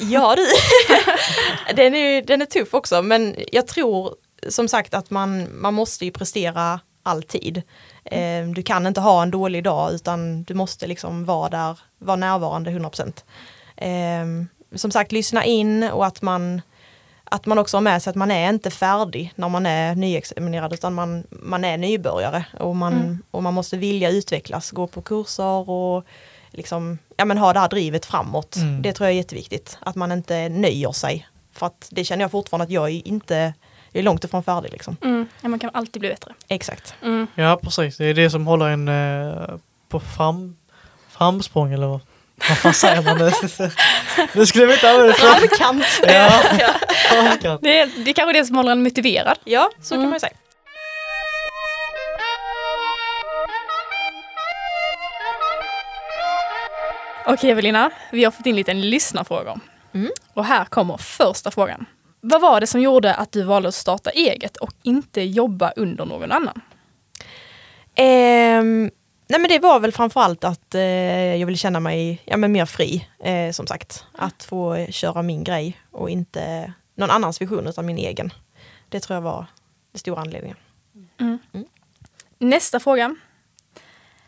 Ja 0.00 0.36
du, 0.36 0.46
den, 1.74 1.94
är, 1.94 2.22
den 2.22 2.42
är 2.42 2.46
tuff 2.46 2.74
också 2.74 3.02
men 3.02 3.36
jag 3.52 3.66
tror 3.66 4.14
som 4.48 4.68
sagt 4.68 4.94
att 4.94 5.10
man, 5.10 5.46
man 5.60 5.74
måste 5.74 6.04
ju 6.04 6.10
prestera 6.10 6.80
alltid. 7.02 7.62
Eh, 8.04 8.46
du 8.46 8.62
kan 8.62 8.86
inte 8.86 9.00
ha 9.00 9.22
en 9.22 9.30
dålig 9.30 9.64
dag 9.64 9.92
utan 9.92 10.42
du 10.42 10.54
måste 10.54 10.86
liksom 10.86 11.24
vara 11.24 11.48
där, 11.48 11.78
vara 11.98 12.16
närvarande 12.16 12.70
100%. 12.70 13.24
Eh, 13.76 14.46
som 14.78 14.90
sagt 14.90 15.12
lyssna 15.12 15.44
in 15.44 15.82
och 15.82 16.06
att 16.06 16.22
man, 16.22 16.62
att 17.24 17.46
man 17.46 17.58
också 17.58 17.76
har 17.76 17.82
med 17.82 18.02
sig 18.02 18.10
att 18.10 18.16
man 18.16 18.30
är 18.30 18.48
inte 18.48 18.70
färdig 18.70 19.32
när 19.34 19.48
man 19.48 19.66
är 19.66 19.94
nyexaminerad 19.94 20.72
utan 20.72 20.94
man, 20.94 21.24
man 21.30 21.64
är 21.64 21.78
nybörjare 21.78 22.44
och 22.60 22.76
man, 22.76 23.22
och 23.30 23.42
man 23.42 23.54
måste 23.54 23.76
vilja 23.76 24.10
utvecklas, 24.10 24.70
gå 24.70 24.86
på 24.86 25.02
kurser 25.02 25.70
och 25.70 26.04
liksom, 26.50 26.98
ja, 27.16 27.24
men 27.24 27.38
ha 27.38 27.52
det 27.52 27.60
här 27.60 27.68
drivet 27.68 28.06
framåt. 28.06 28.56
Mm. 28.56 28.82
Det 28.82 28.92
tror 28.92 29.06
jag 29.06 29.12
är 29.12 29.16
jätteviktigt, 29.16 29.78
att 29.80 29.96
man 29.96 30.12
inte 30.12 30.48
nöjer 30.48 30.92
sig. 30.92 31.28
För 31.52 31.66
att 31.66 31.88
det 31.90 32.04
känner 32.04 32.24
jag 32.24 32.30
fortfarande 32.30 32.64
att 32.64 32.70
jag 32.70 32.90
inte, 32.90 33.54
är 33.98 34.02
långt 34.02 34.24
ifrån 34.24 34.42
färdig 34.42 34.72
liksom. 34.72 34.96
Mm. 35.02 35.26
Ja, 35.40 35.48
man 35.48 35.58
kan 35.58 35.70
alltid 35.74 36.00
bli 36.00 36.08
bättre. 36.08 36.32
Exakt. 36.48 36.94
Mm. 37.02 37.26
Ja 37.34 37.60
precis, 37.62 37.96
det 37.96 38.04
är 38.06 38.14
det 38.14 38.30
som 38.30 38.46
håller 38.46 38.66
en 38.68 38.88
eh, 38.88 39.48
på 39.88 40.00
fram, 40.00 40.56
framsprång 41.10 41.72
eller 41.72 41.86
vad, 41.86 42.00
vad 42.48 42.58
fan 42.58 42.74
säger 42.74 43.02
man 43.02 43.18
nu? 43.18 43.30
nu 44.34 44.46
skulle 44.46 44.66
vi 44.66 44.72
inte 44.74 44.90
använda 44.90 45.12
det. 45.12 45.18
Framkant. 45.18 45.84
Ja, 46.06 46.42
framkant. 47.10 47.62
Det, 47.62 47.78
är, 47.80 47.90
det 48.04 48.10
är 48.10 48.14
kanske 48.14 48.32
det 48.38 48.44
som 48.44 48.56
håller 48.56 48.72
en 48.72 48.82
motiverad. 48.82 49.38
ja, 49.44 49.70
så 49.82 49.88
kan 49.94 49.98
Mm. 49.98 50.10
man 50.10 50.16
ju 50.16 50.20
säga. 50.20 50.32
Okej 57.26 57.50
Evelina, 57.50 57.90
vi 58.12 58.24
har 58.24 58.30
fått 58.30 58.46
in 58.46 58.56
lite 58.56 58.74
lyssnarfrågor. 58.74 59.60
Mm. 59.94 60.10
Och 60.34 60.44
här 60.44 60.64
kommer 60.64 60.96
första 60.96 61.50
frågan. 61.50 61.86
Vad 62.20 62.40
var 62.40 62.60
det 62.60 62.66
som 62.66 62.80
gjorde 62.80 63.14
att 63.14 63.32
du 63.32 63.42
valde 63.42 63.68
att 63.68 63.74
starta 63.74 64.10
eget 64.10 64.56
och 64.56 64.72
inte 64.82 65.22
jobba 65.22 65.72
under 65.76 66.04
någon 66.04 66.32
annan? 66.32 66.60
Ehm, 67.94 68.90
nej 69.28 69.40
men 69.40 69.48
det 69.48 69.58
var 69.58 69.80
väl 69.80 69.92
framförallt 69.92 70.44
att 70.44 70.74
eh, 70.74 70.82
jag 71.36 71.46
ville 71.46 71.58
känna 71.58 71.80
mig 71.80 72.22
ja, 72.24 72.36
men 72.36 72.52
mer 72.52 72.66
fri, 72.66 73.08
eh, 73.24 73.52
som 73.52 73.66
sagt. 73.66 74.04
Att 74.12 74.42
få 74.42 74.86
köra 74.90 75.22
min 75.22 75.44
grej 75.44 75.80
och 75.90 76.10
inte 76.10 76.72
någon 76.94 77.10
annans 77.10 77.40
vision 77.40 77.66
utan 77.66 77.86
min 77.86 77.98
egen. 77.98 78.32
Det 78.88 79.00
tror 79.00 79.14
jag 79.14 79.22
var 79.22 79.46
den 79.92 79.98
stora 79.98 80.20
anledningen. 80.20 80.56
Nästa 82.38 82.80
fråga. 82.80 83.16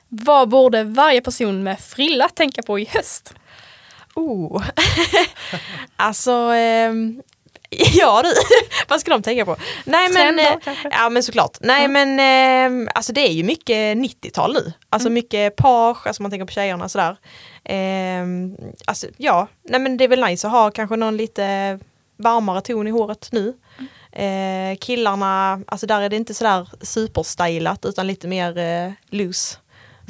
Vad 0.08 0.48
borde 0.48 0.84
varje 0.84 1.20
person 1.20 1.62
med 1.62 1.80
frilla 1.80 2.28
tänka 2.28 2.62
på 2.62 2.78
i 2.78 2.84
höst? 2.84 3.34
Oh. 4.14 4.62
alltså, 5.96 6.32
ehm, 6.32 7.22
ja 7.92 8.22
du, 8.22 8.32
vad 8.88 9.00
ska 9.00 9.10
de 9.10 9.22
tänka 9.22 9.44
på? 9.44 9.56
Nej 9.84 10.12
men, 10.12 10.38
eh, 10.38 10.74
ja 10.90 11.08
men 11.08 11.22
såklart. 11.22 11.56
Nej 11.60 11.88
men, 11.88 12.20
ehm, 12.20 12.88
alltså 12.94 13.12
det 13.12 13.20
är 13.20 13.32
ju 13.32 13.42
mycket 13.44 13.96
90-tal 13.98 14.52
nu. 14.52 14.72
Alltså 14.90 15.10
mycket 15.10 15.56
page, 15.56 16.06
alltså 16.06 16.22
man 16.22 16.30
tänker 16.30 16.46
på 16.46 16.52
tjejerna 16.52 16.88
sådär. 16.88 17.16
Ehm, 17.64 18.56
alltså 18.84 19.06
ja, 19.16 19.48
nej 19.62 19.80
men 19.80 19.96
det 19.96 20.04
är 20.04 20.08
väl 20.08 20.20
nice 20.20 20.46
att 20.46 20.52
ha 20.52 20.70
kanske 20.70 20.96
någon 20.96 21.16
lite 21.16 21.78
varmare 22.16 22.60
ton 22.60 22.86
i 22.86 22.90
håret 22.90 23.28
nu. 23.32 23.54
Eh, 24.12 24.76
killarna, 24.80 25.60
alltså 25.66 25.86
där 25.86 26.00
är 26.00 26.08
det 26.08 26.16
inte 26.16 26.34
sådär 26.34 26.68
superstylat 26.80 27.84
utan 27.84 28.06
lite 28.06 28.28
mer 28.28 28.58
eh, 28.58 28.92
loose. 29.10 29.56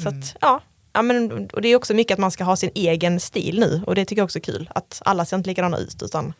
Så 0.03 0.07
Mm. 0.09 0.19
att 0.19 0.35
ja, 0.41 0.61
ja 0.93 1.01
men, 1.01 1.49
och 1.53 1.61
det 1.61 1.67
är 1.67 1.75
också 1.75 1.93
mycket 1.93 2.13
att 2.15 2.19
man 2.19 2.31
ska 2.31 2.43
ha 2.43 2.55
sin 2.55 2.71
egen 2.75 3.19
stil 3.19 3.59
nu 3.59 3.81
och 3.87 3.95
det 3.95 4.05
tycker 4.05 4.19
jag 4.19 4.25
också 4.25 4.39
är 4.39 4.43
kul. 4.43 4.69
Att 4.75 5.01
alla 5.05 5.25
ser 5.25 5.37
inte 5.37 5.49
likadana 5.49 5.77
ut 5.77 6.03
utan 6.03 6.33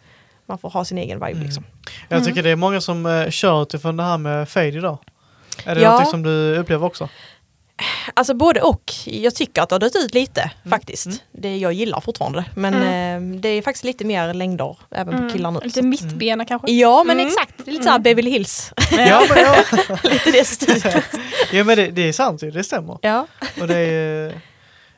man 0.48 0.58
får 0.58 0.70
ha 0.70 0.86
sin 0.86 0.98
egen 0.98 1.20
vibe 1.20 1.32
Mm. 1.32 1.44
liksom. 1.44 1.64
Jag 2.10 2.26
tycker 2.26 2.44
det 2.44 2.50
är 2.50 2.56
många 2.56 2.82
som 2.82 3.06
eh, 3.06 3.30
kör 3.30 3.62
utifrån 3.64 3.98
det 3.98 4.04
här 4.04 4.18
med 4.18 4.50
fade 4.50 4.68
idag. 4.68 4.98
Är 5.66 5.76
det 5.76 5.82
Ja. 5.82 5.90
någonting 5.90 6.12
som 6.12 6.24
du 6.24 6.58
upplever 6.58 6.86
också? 6.86 7.10
Alltså 8.14 8.34
både 8.34 8.62
och. 8.62 8.92
Jag 9.06 9.36
tycker 9.36 9.62
att 9.62 9.70
det 9.70 9.76
har 9.76 9.80
dött 9.80 9.96
ut 9.96 10.14
lite 10.14 10.42
Mm. 10.42 10.70
faktiskt. 10.80 11.08
Det 11.32 11.58
jag 11.58 11.74
gillar 11.74 12.00
fortfarande. 12.02 12.46
Men 12.56 12.74
eh, 12.74 13.40
det 13.40 13.50
är 13.50 13.62
faktiskt 13.62 13.84
lite 13.84 14.06
mer 14.06 14.34
längder 14.34 14.78
även 14.92 15.18
på 15.28 15.34
killar 15.34 15.52
nu. 15.52 15.60
Lite 15.64 15.82
mittbena 15.82 16.46
kanske? 16.46 16.72
Ja 16.72 17.04
men 17.04 17.18
Mm. 17.20 17.28
exakt, 17.28 17.54
det 17.58 17.72
är 17.72 17.72
lite 17.72 17.84
såhär 17.84 18.00
Beverly 18.00 18.30
Hills. 18.32 18.74
Ja, 18.92 19.24
men, 19.30 19.38
ja. 19.38 19.56
lite 20.10 20.32
det 20.32 20.46
stilet. 20.48 21.06
ja 21.52 21.64
men 21.64 21.78
det, 21.78 21.88
det 21.88 22.02
är 22.10 22.14
sant 22.14 22.44
ju, 22.44 22.52
det 22.52 22.64
stämmer. 22.64 22.98
Ja. 23.02 23.28
Och 23.62 23.68
det 23.68 23.78
är, 23.78 24.34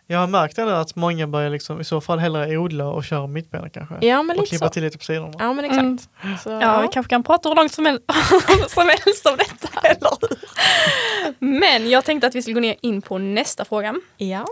jag 0.07 0.19
har 0.19 0.27
märkt 0.27 0.55
det 0.55 0.79
att 0.79 0.95
många 0.95 1.27
börjar 1.27 1.49
liksom 1.49 1.81
i 1.81 1.83
så 1.83 2.01
fall 2.01 2.19
hellre 2.19 2.57
odla 2.57 2.85
och 2.85 3.03
köra 3.03 3.27
mittbena 3.27 3.69
kanske. 3.69 3.95
ja 4.07 4.23
men 4.23 4.39
och 4.39 4.47
klippa 4.47 4.65
så. 4.67 4.73
till 4.73 4.83
lite 4.83 4.97
på 4.97 5.03
sidorna. 5.03 5.33
Ja 5.39 5.53
men 5.53 5.65
exakt. 5.65 6.09
Mm. 6.23 6.37
Så, 6.43 6.49
Ja, 6.49 6.81
vi 6.81 6.87
kanske 6.87 7.09
kan 7.09 7.23
prata 7.23 7.49
hur 7.49 7.55
långt 7.55 7.71
som 7.73 7.85
helst, 7.85 8.03
som 8.67 8.89
helst 8.89 9.25
om 9.25 9.37
detta. 9.37 9.79
Eller? 9.87 10.17
Men 11.39 11.89
jag 11.89 12.05
tänkte 12.05 12.27
att 12.27 12.35
vi 12.35 12.41
skulle 12.41 12.53
gå 12.53 12.59
ner 12.59 12.75
in 12.81 13.01
på 13.01 13.17
nästa 13.17 13.65
fråga. 13.65 13.95
ja. 14.17 14.45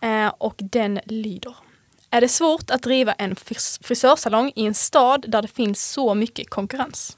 Eh, 0.00 0.32
och 0.38 0.54
den 0.58 1.00
lyder. 1.04 1.54
Är 2.10 2.20
det 2.20 2.28
svårt 2.28 2.70
att 2.70 2.82
driva 2.82 3.12
en 3.12 3.36
fris- 3.36 3.78
frisörsalong 3.82 4.52
i 4.56 4.66
en 4.66 4.74
stad 4.74 5.24
där 5.28 5.42
det 5.42 5.48
finns 5.48 5.90
så 5.92 6.14
mycket 6.14 6.50
konkurrens? 6.50 7.16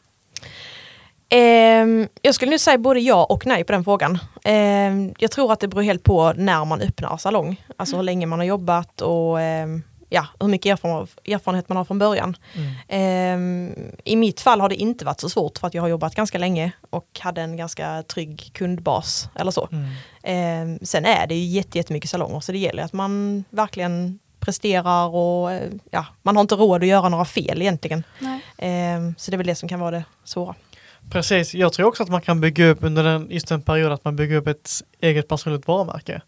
Ehm, 1.30 2.08
jag 2.22 2.34
skulle 2.34 2.50
nu 2.50 2.58
säga 2.58 2.78
både 2.78 3.00
ja 3.00 3.24
och 3.24 3.46
nej 3.46 3.64
på 3.64 3.72
den 3.72 3.84
frågan. 3.84 4.18
Ehm, 4.44 5.14
jag 5.18 5.30
tror 5.30 5.52
att 5.52 5.60
det 5.60 5.68
beror 5.68 5.82
helt 5.82 6.02
på 6.02 6.32
när 6.36 6.64
man 6.64 6.80
öppnar 6.80 7.16
salong. 7.16 7.64
Alltså 7.76 7.96
hur 7.96 8.02
länge 8.02 8.26
man 8.26 8.38
har 8.38 8.46
jobbat 8.46 9.00
och 9.00 9.40
ehm, 9.40 9.82
ja, 10.08 10.26
hur 10.40 10.48
mycket 10.48 10.78
erfaren- 10.78 11.06
erfarenhet 11.24 11.68
man 11.68 11.76
har 11.76 11.84
från 11.84 11.98
början. 11.98 12.36
Mm. 12.54 12.72
Ehm, 12.88 13.74
I 14.04 14.16
mitt 14.16 14.40
fall 14.40 14.60
har 14.60 14.68
det 14.68 14.74
inte 14.74 15.04
varit 15.04 15.20
så 15.20 15.28
svårt 15.28 15.58
för 15.58 15.66
att 15.66 15.74
jag 15.74 15.82
har 15.82 15.88
jobbat 15.88 16.14
ganska 16.14 16.38
länge 16.38 16.72
och 16.90 17.06
hade 17.20 17.40
en 17.42 17.56
ganska 17.56 18.02
trygg 18.02 18.50
kundbas 18.54 19.28
eller 19.34 19.50
så. 19.50 19.68
Mm. 19.72 19.88
Ehm, 20.22 20.78
sen 20.82 21.04
är 21.04 21.26
det 21.26 21.34
ju 21.34 21.44
jätte- 21.56 21.78
jättemycket 21.78 22.10
salonger 22.10 22.40
så 22.40 22.52
det 22.52 22.58
gäller 22.58 22.82
att 22.82 22.92
man 22.92 23.44
verkligen 23.50 24.18
presterar 24.40 25.08
och 25.08 25.52
eh, 25.52 25.70
ja, 25.90 26.06
man 26.22 26.36
har 26.36 26.40
inte 26.40 26.54
råd 26.54 26.82
att 26.82 26.88
göra 26.88 27.08
några 27.08 27.24
fel 27.24 27.62
egentligen. 27.62 28.04
Nej. 28.18 28.40
Ehm, 28.58 29.14
så 29.18 29.30
det 29.30 29.34
är 29.34 29.38
väl 29.38 29.46
det 29.46 29.54
som 29.54 29.68
kan 29.68 29.80
vara 29.80 29.90
det 29.90 30.04
svåra. 30.24 30.54
Precis, 31.10 31.54
jag 31.54 31.72
tror 31.72 31.86
också 31.86 32.02
att 32.02 32.08
man 32.08 32.20
kan 32.20 32.40
bygga 32.40 32.66
upp 32.66 32.78
under 32.80 33.04
den, 33.04 33.26
just 33.30 33.48
den 33.48 33.62
period 33.62 33.92
att 33.92 34.04
man 34.04 34.16
bygger 34.16 34.36
upp 34.36 34.46
ett 34.46 34.70
eget 35.00 35.28
personligt 35.28 35.68
varumärke. 35.68 36.22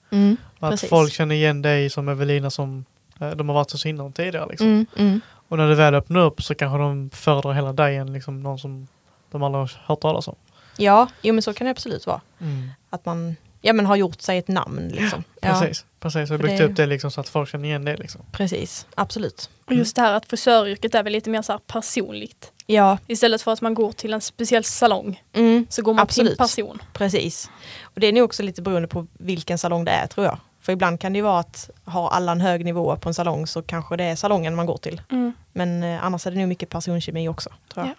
Och 0.59 0.69
att 0.69 0.71
Precis. 0.71 0.91
folk 0.91 1.13
känner 1.13 1.35
igen 1.35 1.63
dig 1.63 1.91
som 1.91 2.09
Evelina 2.09 2.51
som 2.51 2.85
eh, 3.21 3.31
de 3.31 3.49
har 3.49 3.55
varit 3.55 3.73
hos 3.73 3.87
innan 3.87 4.13
tidigare. 4.13 4.47
Liksom. 4.51 4.67
Mm, 4.67 4.87
mm. 4.97 5.21
Och 5.49 5.59
när 5.59 5.69
du 5.69 5.75
väl 5.75 5.95
öppnar 5.95 6.21
upp 6.21 6.43
så 6.43 6.55
kanske 6.55 6.79
de 6.79 7.11
föredrar 7.11 7.53
hela 7.53 7.73
dig 7.73 7.97
än 7.97 8.13
liksom 8.13 8.43
någon 8.43 8.59
som 8.59 8.89
de 9.31 9.43
aldrig 9.43 9.61
har 9.61 9.71
hört 9.85 10.01
talas 10.01 10.29
om. 10.29 10.37
Ja, 10.77 11.09
jo 11.23 11.35
men 11.35 11.43
så 11.43 11.55
kan 11.55 11.65
det 11.65 11.71
absolut 11.71 12.07
vara. 12.07 12.21
Mm. 12.41 12.69
Att 12.91 13.07
man, 13.07 13.37
ja, 13.63 13.73
men 13.73 13.87
har 13.87 13.97
gjort 13.97 14.21
sig 14.21 14.39
ett 14.39 14.49
namn. 14.49 14.89
Liksom. 14.89 15.25
Ja, 15.41 15.49
Precis, 15.61 15.85
precis. 16.01 16.31
Och 16.31 16.39
byggt 16.39 16.59
det- 16.59 16.65
upp 16.65 16.77
det 16.77 16.87
liksom 16.87 17.11
så 17.11 17.21
att 17.21 17.29
folk 17.29 17.49
känner 17.51 17.69
igen 17.69 17.85
det. 17.85 17.97
Liksom. 17.97 18.21
precis, 18.33 18.87
absolut. 18.95 19.51
Och 19.67 19.73
just 19.75 19.97
det 19.97 20.03
här 20.03 20.13
att 20.13 20.27
frisöryrket 20.27 20.95
är 20.95 21.03
väl 21.03 21.13
lite 21.13 21.31
mer 21.31 21.43
så 21.43 21.53
här 21.53 21.59
personligt. 21.67 22.53
Ja, 22.67 22.99
Istället 23.07 23.43
för 23.43 23.53
att 23.53 23.61
man 23.61 23.75
går 23.75 23.93
till 23.93 24.13
en 24.13 24.21
speciell 24.21 24.65
salong 24.65 25.23
mm, 25.33 25.67
så 25.71 25.83
går 25.83 25.95
man 25.95 26.07
till 26.07 26.21
en 26.21 26.27
Absolut. 26.27 26.39
person. 26.39 26.83
precis. 26.93 27.51
Och 27.83 28.01
det 28.01 28.07
är 28.07 28.13
nog 28.13 28.25
också 28.25 28.43
lite 28.43 28.63
beroende 28.63 28.89
på 28.89 29.07
vilken 29.13 29.59
salong 29.59 29.85
det 29.85 29.91
är 29.91 30.07
tror 30.07 30.27
jag. 30.27 30.39
För 30.61 30.73
ibland 30.73 31.01
kan 31.01 31.13
det 31.13 31.17
ju 31.17 31.23
vara 31.23 31.39
att 31.41 31.71
har 31.85 32.09
alla 32.11 32.33
en 32.33 32.41
hög 32.41 32.65
nivå 32.65 32.97
på 32.97 33.09
en 33.09 33.15
salong 33.15 33.47
så 33.47 33.63
kanske 33.63 33.97
det 33.97 34.05
är 34.05 34.17
salongen 34.17 34.55
man 34.55 34.67
går 34.67 34.77
till. 34.77 35.01
Mm. 35.11 35.33
Men 35.53 35.83
eh, 35.83 36.05
annars 36.05 36.27
är 36.27 36.31
det 36.31 36.39
nog 36.39 36.49
mycket 36.49 36.69
personkemi 36.69 37.29
också. 37.29 37.51
Tror 37.75 37.87
jag. 37.87 37.95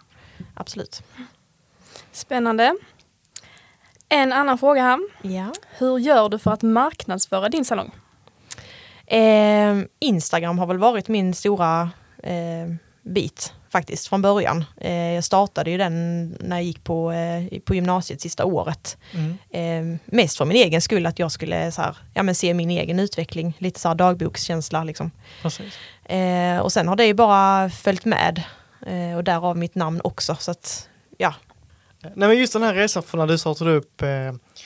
Absolut. 0.53 1.03
Spännande. 2.12 2.75
En 4.13 4.34
annan 4.34 4.58
fråga 4.58 4.82
här. 4.84 5.00
Ja. 5.22 5.53
Hur 5.77 6.00
gör 6.00 6.29
du 6.29 6.39
för 6.39 6.51
att 6.51 6.62
marknadsföra 6.62 7.50
din 7.50 7.65
salong? 7.65 7.91
Eh, 9.05 9.77
Instagram 10.00 10.60
har 10.60 10.67
väl 10.67 10.77
varit 10.77 11.08
min 11.08 11.34
stora 11.34 11.89
eh, 12.24 12.74
bit 13.01 13.53
faktiskt 13.70 14.08
från 14.08 14.22
början. 14.22 14.65
Eh, 14.77 15.12
jag 15.12 15.24
startade 15.24 15.72
ju 15.72 15.77
den 15.77 16.29
när 16.39 16.55
jag 16.55 16.63
gick 16.63 16.84
på, 16.84 17.12
eh, 17.12 17.60
på 17.60 17.75
gymnasiet 17.75 18.22
sista 18.22 18.46
året. 18.46 18.98
Mm. 19.12 19.38
Eh, 19.50 20.00
mest 20.05 20.38
för 20.38 20.46
min 20.46 20.58
egen 20.58 20.82
skull 20.82 21.05
att 21.05 21.20
jag 21.20 21.32
skulle 21.32 21.72
så 21.72 21.82
här, 21.82 21.98
ja, 22.13 22.24
men 22.24 22.36
se 22.36 22.53
min 22.53 22.70
egen 22.70 23.00
utveckling. 23.00 23.53
Lite 23.58 23.79
så 23.79 23.88
här 23.88 23.96
dagbokskänsla 23.96 24.84
liksom. 24.84 25.12
Precis. 25.41 25.77
Eh, 26.05 26.60
och 26.60 26.72
sen 26.72 26.88
har 26.88 26.96
det 26.96 27.05
ju 27.05 27.13
bara 27.13 27.70
följt 27.70 28.05
med. 28.05 28.43
Eh, 28.88 29.17
och 29.17 29.24
därav 29.24 29.58
mitt 29.58 29.75
namn 29.75 30.01
också. 30.03 30.36
Så 30.39 30.51
att, 30.51 30.89
ja. 31.17 31.34
Nej 32.15 32.27
men 32.27 32.38
just 32.38 32.53
den 32.53 32.63
här 32.63 32.74
resan 32.74 33.03
från 33.03 33.19
när 33.19 33.27
du 33.27 33.38
startade 33.38 33.72
upp 33.72 34.01
eh, 34.01 34.10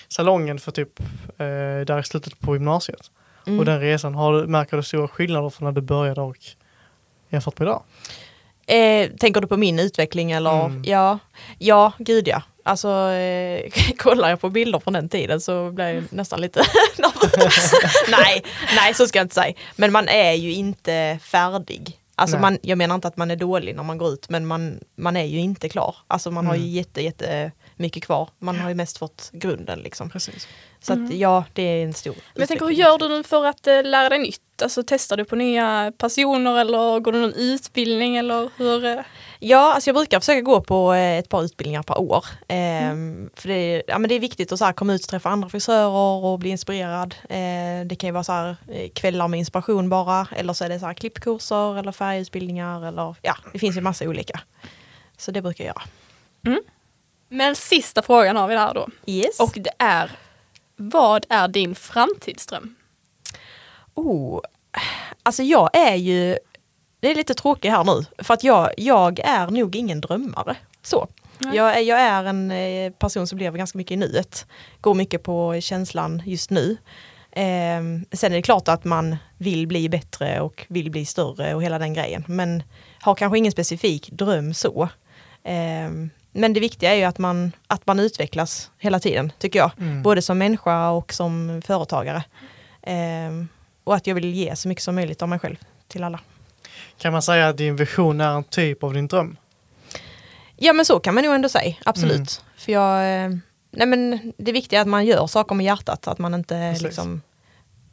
salongen 0.07 0.59
för 0.59 0.71
typ 0.71 0.99
eh, 1.37 1.85
där 1.85 1.99
i 1.99 2.03
slutet 2.03 2.39
på 2.39 2.55
gymnasiet. 2.55 3.11
Mm. 3.47 3.59
Och 3.59 3.65
den 3.65 3.79
resan, 3.79 4.15
har 4.15 4.45
märker 4.45 4.77
du 4.77 4.83
stora 4.83 5.07
skillnader 5.07 5.49
från 5.49 5.65
när 5.65 5.71
du 5.71 5.81
började 5.81 6.21
och 6.21 6.37
jämfört 7.29 7.59
med 7.59 7.65
idag? 7.65 7.83
Eh, 8.67 9.09
tänker 9.19 9.41
du 9.41 9.47
på 9.47 9.57
min 9.57 9.79
utveckling 9.79 10.31
eller? 10.31 10.65
Mm. 10.65 10.83
Ja, 10.85 11.19
ja, 11.57 11.91
gud 11.97 12.27
ja. 12.27 12.41
Alltså 12.63 13.11
eh, 13.11 13.71
kollar 13.97 14.29
jag 14.29 14.41
på 14.41 14.49
bilder 14.49 14.79
från 14.79 14.93
den 14.93 15.09
tiden 15.09 15.41
så 15.41 15.71
blir 15.71 15.85
jag 15.85 16.03
nästan 16.09 16.41
lite 16.41 16.59
nervös. 16.97 17.73
nej, 18.09 18.43
nej 18.75 18.93
så 18.93 19.07
ska 19.07 19.19
jag 19.19 19.25
inte 19.25 19.35
säga. 19.35 19.53
Men 19.75 19.91
man 19.91 20.07
är 20.07 20.33
ju 20.33 20.53
inte 20.53 21.19
färdig. 21.23 21.97
Alltså 22.19 22.35
Nej. 22.37 22.41
man, 22.41 22.57
jag 22.61 22.77
menar 22.77 22.95
inte 22.95 23.07
att 23.07 23.17
man 23.17 23.31
är 23.31 23.35
dålig 23.35 23.75
när 23.75 23.83
man 23.83 23.97
går 23.97 24.09
ut 24.13 24.29
men 24.29 24.45
man, 24.45 24.79
man 24.95 25.17
är 25.17 25.23
ju 25.23 25.39
inte 25.39 25.69
klar. 25.69 25.95
Alltså 26.07 26.31
man 26.31 26.45
har 26.47 26.55
ju 26.55 26.61
Mm. 26.61 26.73
jätte, 26.73 27.01
jätte 27.01 27.51
mycket 27.75 28.03
kvar. 28.03 28.29
Man 28.39 28.59
har 28.59 28.69
ju 28.69 28.75
mest 28.75 28.97
fått 28.97 29.29
grunden 29.33 29.79
liksom. 29.79 30.09
Precis. 30.09 30.47
Så 30.79 30.93
att 30.93 31.13
ja, 31.13 31.43
det 31.53 31.61
är 31.61 31.83
en 31.83 31.93
stor 31.93 32.11
Men 32.13 32.41
jag 32.41 32.47
tänker, 32.47 32.65
hur 32.65 32.73
gör 32.73 32.97
du 32.97 33.09
nu 33.09 33.23
för 33.23 33.45
att 33.45 33.67
eh, 33.67 33.83
lära 33.83 34.09
dig 34.09 34.19
nytt? 34.19 34.41
Alltså 34.61 34.83
testar 34.87 35.17
du 35.17 35.25
på 35.25 35.35
nya 35.35 35.91
personer 35.97 36.59
eller 36.61 36.99
går 36.99 37.11
du 37.11 37.19
någon 37.21 37.33
utbildning 37.33 38.17
eller 38.17 38.49
hur? 38.57 38.85
eh? 38.85 38.99
Ja, 39.39 39.73
alltså 39.73 39.87
jag 39.89 39.95
brukar 39.95 40.19
försöka 40.19 40.41
gå 40.41 40.61
på 40.61 40.93
eh, 40.93 41.17
ett 41.17 41.29
par 41.29 41.43
utbildningar 41.43 41.83
per 41.83 41.97
år. 42.01 42.25
Ehm, 42.47 43.29
För 43.35 43.47
det, 43.47 43.53
är- 43.53 43.83
ja, 43.87 43.97
men 43.99 44.09
det 44.09 44.15
är 44.15 44.19
viktigt 44.19 44.51
att 44.51 44.59
så 44.59 44.65
här, 44.65 44.73
komma 44.73 44.93
ut 44.93 45.03
och 45.03 45.09
träffa 45.09 45.29
andra 45.29 45.49
frisörer 45.49 46.25
och 46.25 46.39
bli 46.39 46.49
inspirerad. 46.49 47.15
Eh, 47.29 47.85
det 47.85 47.95
kan 47.99 48.07
ju 48.07 48.11
vara 48.11 48.23
så 48.23 48.31
här, 48.31 48.55
eh, 48.71 48.89
kvällar 48.89 49.27
med 49.27 49.37
inspiration 49.39 49.89
bara, 49.89 50.27
eller 50.35 50.53
så 50.53 50.65
är 50.65 50.69
det 50.69 50.79
så 50.79 50.85
här, 50.85 50.93
klippkurser 50.93 51.79
eller 51.79 51.91
färgutbildningar. 51.91 52.85
Eller, 52.87 53.15
ja, 53.21 53.35
det 53.53 53.59
finns 53.59 53.77
ju 53.77 53.81
massa 53.81 54.05
olika. 54.05 54.39
Så 55.17 55.31
det 55.31 55.41
brukar 55.41 55.63
jag 55.65 55.75
göra. 56.45 56.59
Men 57.29 57.55
sista 57.55 58.01
frågan 58.01 58.35
har 58.35 58.47
vi 58.47 58.55
där 58.55 58.73
då. 58.73 58.87
Yes. 59.05 59.39
Och 59.39 59.53
det 59.55 59.71
är, 59.79 60.11
vad 60.75 61.25
är 61.29 61.47
din 61.47 61.75
framtidsdröm? 61.75 62.75
Oh, 63.97 64.41
alltså 65.23 65.43
jag 65.43 65.69
är 65.77 65.95
ju, 65.95 66.37
det 66.99 67.11
är 67.11 67.15
lite 67.15 67.33
tråkigt 67.33 67.71
här 67.71 67.83
nu, 67.83 68.05
för 68.23 68.33
att 68.33 68.43
jag, 68.43 68.69
jag 68.77 69.19
är 69.19 69.47
nog 69.47 69.75
ingen 69.75 70.01
drömmare. 70.01 70.55
Så. 70.81 71.07
Nej. 71.39 71.55
Jag, 71.55 71.77
är- 71.77 71.81
jag 71.81 71.99
är 72.01 72.23
en 72.23 72.51
eh, 72.51 72.91
person 72.91 73.27
som 73.27 73.37
lever 73.37 73.57
ganska 73.57 73.77
mycket 73.77 73.91
i 73.91 73.95
nuet, 73.95 74.45
går 74.81 74.93
mycket 74.93 75.23
på 75.23 75.59
känslan 75.61 76.21
just 76.25 76.49
nu. 76.49 76.77
Ehm, 77.31 78.05
sen 78.11 78.31
är 78.31 78.35
det 78.35 78.41
klart 78.41 78.67
att 78.67 78.83
man 78.83 79.15
vill 79.37 79.67
bli 79.67 79.89
bättre 79.89 80.41
och 80.41 80.65
vill 80.69 80.91
bli 80.91 81.05
större 81.05 81.55
och 81.55 81.63
hela 81.63 81.79
den 81.79 81.93
grejen, 81.93 82.23
men 82.27 82.63
har 83.01 83.15
kanske 83.15 83.37
ingen 83.37 83.51
specifik 83.51 84.09
dröm 84.11 84.53
så. 84.53 84.89
Ehm, 85.43 86.09
men 86.31 86.53
det 86.53 86.59
viktiga 86.59 86.91
är 86.91 86.95
ju 86.95 87.03
att 87.03 87.17
man, 87.17 87.51
att 87.67 87.87
man 87.87 87.99
utvecklas 87.99 88.71
hela 88.77 88.99
tiden, 88.99 89.31
tycker 89.39 89.59
jag. 89.59 89.71
Mm. 89.79 90.03
Både 90.03 90.21
som 90.21 90.37
människa 90.37 90.89
och 90.89 91.13
som 91.13 91.61
företagare. 91.65 92.23
Ehm, 92.83 93.47
och 93.87 93.95
att 93.95 94.07
jag 94.07 94.15
vill 94.15 94.33
ge 94.33 94.55
så 94.55 94.67
mycket 94.67 94.83
som 94.83 94.95
möjligt 94.95 95.21
av 95.21 95.29
mig 95.29 95.39
själv 95.39 95.55
till 95.87 96.03
alla. 96.03 96.19
Kan 96.97 97.13
man 97.13 97.21
säga 97.21 97.47
att 97.47 97.57
din 97.57 97.75
vision 97.75 98.21
är 98.21 98.29
en 98.35 98.43
typ 98.43 98.83
av 98.83 98.93
din 98.93 99.07
dröm? 99.07 99.37
Ja 100.55 100.73
men 100.73 100.85
så 100.85 100.99
kan 100.99 101.15
man 101.15 101.23
nog 101.23 101.35
ändå 101.35 101.49
säga, 101.49 101.75
absolut. 101.85 102.15
Mm. 102.15 102.27
För 102.57 102.71
jag, 102.71 103.23
eh, 103.23 103.29
nej 103.71 103.87
men 103.87 104.33
det 104.37 104.51
viktiga 104.51 104.79
är 104.79 104.81
att 104.81 104.87
man 104.87 105.05
gör 105.05 105.27
saker 105.27 105.55
med 105.55 105.65
hjärtat, 105.65 106.07
att 106.07 106.17
man 106.17 106.33
inte 106.33 106.53
Precis. 106.53 106.83
liksom 106.83 107.21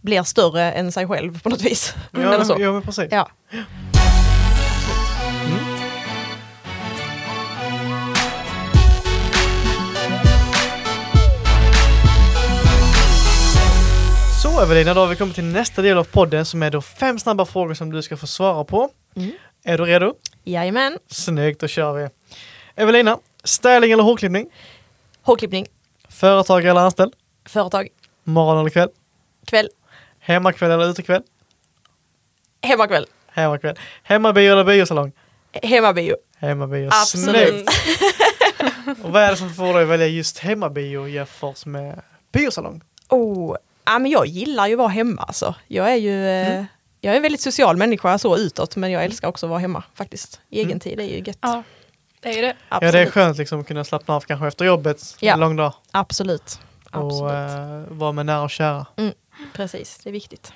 blir 0.00 0.22
större 0.22 0.72
än 0.72 0.92
sig 0.92 1.06
själv 1.06 1.42
på 1.42 1.48
något 1.48 1.62
vis. 1.62 1.94
Ja, 2.10 2.20
Eller 2.34 2.44
så. 2.44 2.56
ja 2.58 2.80
precis. 2.84 3.08
Ja. 3.10 3.28
Evelina, 14.64 14.94
då 14.94 15.00
har 15.00 15.06
vi 15.06 15.16
kommit 15.16 15.34
till 15.34 15.44
nästa 15.44 15.82
del 15.82 15.98
av 15.98 16.04
podden 16.04 16.44
som 16.44 16.62
är 16.62 16.70
då 16.70 16.80
fem 16.82 17.18
snabba 17.18 17.44
frågor 17.44 17.74
som 17.74 17.92
du 17.92 18.02
ska 18.02 18.16
få 18.16 18.26
svara 18.26 18.64
på. 18.64 18.90
Mm. 19.16 19.30
Är 19.64 19.78
du 19.78 19.84
redo? 19.84 20.14
Jajamän. 20.44 20.98
Snyggt, 21.06 21.60
då 21.60 21.66
kör 21.68 21.92
vi. 21.92 22.08
Evelina, 22.74 23.18
styling 23.44 23.92
eller 23.92 24.02
hårklippning? 24.02 24.46
Hårklippning, 25.22 25.66
Företag 26.08 26.64
eller 26.64 26.80
anställd? 26.80 27.12
företag, 27.46 27.88
Morgon 28.24 28.58
eller 28.60 28.70
kväll? 28.70 28.88
kväll, 29.46 29.68
Hemmakväll 30.20 30.70
eller 30.70 30.90
utekväll? 30.90 31.22
hemmakväll, 32.62 33.06
Hemmakväll. 33.26 33.76
Hemmabio 34.02 34.52
eller 34.52 34.64
biosalong? 34.64 35.12
hemmabio. 35.62 36.16
Hemmabio, 36.38 36.88
Absolut. 36.92 37.70
snyggt. 37.70 37.70
Och 39.04 39.10
vad 39.12 39.22
är 39.22 39.30
det 39.30 39.36
som 39.36 39.54
får 39.54 39.72
dig 39.74 39.82
att 39.82 39.88
välja 39.88 40.06
just 40.06 40.38
hemmabio 40.38 41.08
jämfört 41.08 41.66
med 41.66 42.02
biosalong? 42.32 42.82
Oh, 43.08 43.56
ja, 43.86 43.98
men 43.98 44.10
jag 44.10 44.26
gillar 44.26 44.66
ju 44.66 44.72
att 44.74 44.78
vara 44.78 44.88
hemma 44.88 45.22
alltså. 45.22 45.54
Jag 45.68 45.92
är 45.92 45.96
ju 45.96 46.26
eh, 46.28 46.50
Mm. 46.50 46.66
jag 47.00 47.12
är 47.12 47.16
en 47.16 47.22
väldigt 47.22 47.40
social 47.40 47.76
människa 47.76 48.18
så 48.18 48.36
utåt 48.36 48.76
men 48.76 48.90
jag 48.90 49.04
älskar 49.04 49.28
också 49.28 49.46
att 49.46 49.50
vara 49.50 49.60
hemma 49.60 49.82
faktiskt. 49.94 50.40
Egen 50.50 50.66
Mm. 50.70 50.80
tid 50.80 51.00
är 51.00 51.04
ju 51.04 51.22
gött. 51.26 51.38
Ja, 51.40 51.62
det 52.20 52.38
är 52.38 52.42
det. 52.42 52.56
Ja, 52.68 52.80
det 52.80 52.98
är 53.00 53.06
skönt 53.10 53.38
liksom 53.38 53.60
att 53.60 53.66
kunna 53.66 53.84
slappna 53.84 54.14
av 54.14 54.20
kanske 54.20 54.46
efter 54.46 54.64
jobbet, 54.64 55.16
Ja. 55.20 55.32
en 55.34 55.40
lång 55.40 55.56
dag. 55.56 55.72
Absolut. 55.90 56.58
Absolut. 56.90 57.22
Och 57.22 57.34
eh, 57.34 57.82
vara 57.88 58.12
med 58.12 58.26
nära 58.26 58.42
och 58.42 58.50
kära. 58.50 58.86
Precis, 59.54 60.00
det 60.04 60.10
är 60.10 60.12
viktigt. 60.12 60.52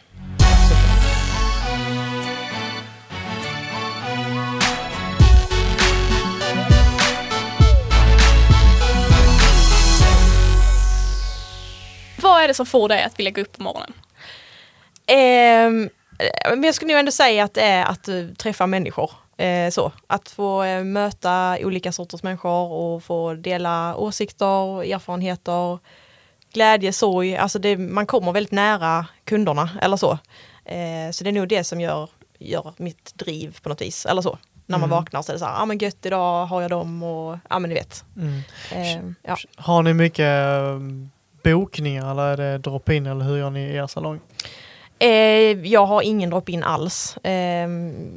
Vad 12.29 12.43
är 12.43 12.49
det 12.49 12.55
som 12.55 12.67
får 12.67 12.88
dig 12.88 13.03
att 13.03 13.19
vilja 13.19 13.31
gå 13.31 13.41
upp 13.41 13.57
på 13.57 13.62
morgonen? 13.62 13.93
Ehm, 15.07 15.91
eh, 16.19 16.51
men 16.51 16.62
jag 16.64 16.75
skulle 16.75 16.93
nog 16.93 16.99
ändå 16.99 17.12
säga 17.12 17.45
att 17.45 17.55
det 17.55 17.62
är 17.62 17.85
att 17.85 18.09
eh, 18.09 18.25
träffa 18.38 18.67
människor. 18.67 19.11
Eh, 19.37 19.71
så. 19.71 19.93
Att 20.07 20.29
få 20.29 20.62
eh, 20.62 20.85
möta 20.85 21.59
olika 21.61 21.93
sorters 21.93 22.23
människor 22.23 22.73
och 22.73 23.03
få 23.03 23.35
dela 23.35 23.97
åsikter, 23.97 24.83
erfarenheter, 24.95 25.79
glädje, 26.53 26.93
sorg. 26.93 27.37
Alltså 27.37 27.59
det, 27.59 27.77
man 27.77 28.07
kommer 28.07 28.33
väldigt 28.33 28.53
nära 28.53 29.07
kunderna 29.25 29.71
eller 29.83 29.97
så. 29.97 30.12
Eh, 30.64 31.11
så 31.12 31.25
det 31.25 31.31
är 31.31 31.33
nog 31.33 31.49
det 31.49 31.64
som 31.64 31.81
gör, 31.81 32.11
gör 32.38 32.75
mitt 32.77 33.14
driv 33.14 33.59
på 33.62 33.69
något 33.69 33.81
vis. 33.83 34.07
Eller 34.07 34.23
så. 34.23 34.38
När 34.67 34.79
man 34.79 34.88
Mm. 34.88 34.97
vaknar 34.99 35.23
så 35.23 35.33
är 35.33 35.35
det 35.35 35.38
så 35.41 35.45
här, 35.45 35.53
ja 35.53 35.62
ah, 35.62 35.67
men 35.67 35.79
gött 35.79 36.07
idag 36.07 36.47
har 36.47 36.62
jag 36.62 36.71
dem 36.71 37.03
och 37.03 37.38
ja 37.51 37.59
men 37.59 37.69
ni 37.69 37.75
vet. 37.75 38.05
Mm. 38.17 38.43
Eh, 38.73 39.12
ja. 39.23 39.37
Har 39.57 39.83
ni 39.83 39.95
mycket 39.95 40.27
eh, 40.27 40.79
bokningar 41.52 42.11
eller 42.11 42.22
är 42.22 42.37
det 42.37 42.58
drop-in 42.58 43.06
eller 43.06 43.24
hur 43.24 43.37
gör 43.38 43.50
ni 43.50 43.61
i 43.61 43.76
er 43.76 43.87
salong? 43.87 44.20
Eh, 45.00 45.08
jag 45.66 45.87
har 45.87 46.02
ingen 46.02 46.30
drop-in 46.30 46.62
alls. 46.62 47.16
Eh, 47.16 47.68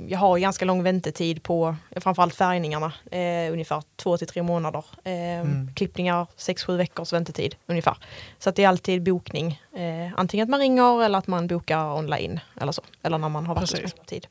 jag 0.07 0.17
har 0.19 0.37
ganska 0.37 0.65
lång 0.65 0.83
väntetid 0.83 1.43
på 1.43 1.75
framförallt 1.95 2.35
färgningarna, 2.35 2.93
eh, 3.11 3.51
ungefär 3.53 3.83
två 3.95 4.17
till 4.17 4.27
tre 4.27 4.43
månader. 4.43 4.83
Eh, 5.03 5.11
Mm. 5.41 5.73
Klippningar, 5.75 6.27
sex, 6.37 6.63
sju 6.63 6.77
veckors 6.77 7.13
väntetid 7.13 7.55
ungefär. 7.67 7.97
Så 8.39 8.49
att 8.49 8.55
det 8.55 8.63
är 8.63 8.67
alltid 8.67 9.03
bokning. 9.03 9.61
Eh, 9.75 10.13
antingen 10.19 10.43
att 10.43 10.49
man 10.49 10.59
ringer 10.59 11.03
eller 11.03 11.17
att 11.17 11.27
man 11.27 11.47
bokar 11.47 11.93
online 11.97 12.39
eller 12.61 12.71
så. 12.71 12.81
Eller 13.03 13.17
när 13.17 13.29
man 13.29 13.45
har 13.45 13.55
varit 13.55 13.69
Precis. 13.71 13.93
hos 13.97 14.07
tid. 14.07 14.27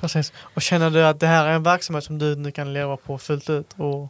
Precis. 0.00 0.32
Och 0.54 0.62
känner 0.62 0.90
du 0.90 1.04
att 1.06 1.20
det 1.20 1.26
här 1.26 1.46
är 1.46 1.52
en 1.52 1.62
verksamhet 1.62 2.04
som 2.04 2.18
du 2.18 2.36
nu 2.36 2.50
kan 2.50 2.72
leva 2.72 2.96
på 2.96 3.18
fullt 3.18 3.50
ut? 3.50 3.74
Och, 3.76 4.02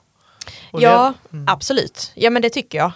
och 0.71 0.83
Ja? 0.83 1.15
Mm. 1.33 1.45
Absolut, 1.49 2.13
ja 2.15 2.31
men 2.31 2.43
det 2.43 2.51
tycker 2.51 2.79
jag. 2.79 2.93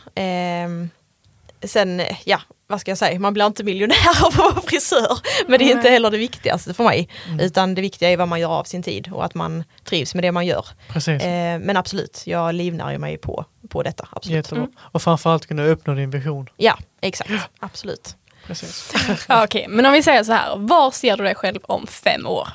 Sen, 1.62 2.00
eh, 2.00 2.16
ja, 2.24 2.40
vad 2.66 2.80
ska 2.80 2.90
jag 2.90 2.98
säga, 2.98 3.20
man 3.20 3.34
blir 3.34 3.46
inte 3.46 3.64
miljonär 3.64 4.08
av 4.24 4.26
att 4.26 4.36
vara 4.36 4.60
frisör. 4.60 5.18
Men 5.48 5.58
det 5.58 5.64
är 5.64 5.76
inte 5.76 5.88
heller 5.90 6.10
det 6.10 6.18
viktigaste 6.18 6.74
för 6.74 6.84
mig. 6.84 7.08
Mm. 7.28 7.40
Utan 7.40 7.74
det 7.74 7.82
viktiga 7.82 8.10
är 8.10 8.16
vad 8.16 8.28
man 8.28 8.40
gör 8.40 8.50
av 8.50 8.64
sin 8.64 8.82
tid 8.82 9.12
och 9.12 9.24
att 9.24 9.34
man 9.34 9.64
trivs 9.84 10.14
med 10.14 10.24
det 10.24 10.32
man 10.32 10.46
gör. 10.46 10.66
Precis. 10.88 11.22
Eh, 11.22 11.58
men 11.58 11.76
absolut, 11.76 12.22
jag 12.24 12.54
livnär 12.54 12.92
ju 12.92 12.98
mig 12.98 13.18
på, 13.18 13.44
på 13.68 13.82
detta. 13.82 14.08
Absolut. 14.10 14.36
Jättebra. 14.36 14.64
Mm. 14.64 14.72
Och 14.78 15.02
framförallt 15.02 15.46
kunna 15.46 15.64
uppnå 15.64 15.94
din 15.94 16.10
vision. 16.10 16.48
Ja, 16.56 16.78
exakt. 17.00 17.30
Absolut. 17.60 18.16
Precis. 18.46 18.92
Ja, 19.28 19.44
Okej, 19.44 19.66
men 19.68 19.86
om 19.86 19.92
vi 19.92 20.02
säger 20.02 20.24
så 20.24 20.32
här, 20.32 20.56
var 20.56 20.90
ser 20.90 21.16
du 21.16 21.24
dig 21.24 21.34
själv 21.34 21.60
om 21.62 21.86
fem 21.86 22.26
år? 22.26 22.48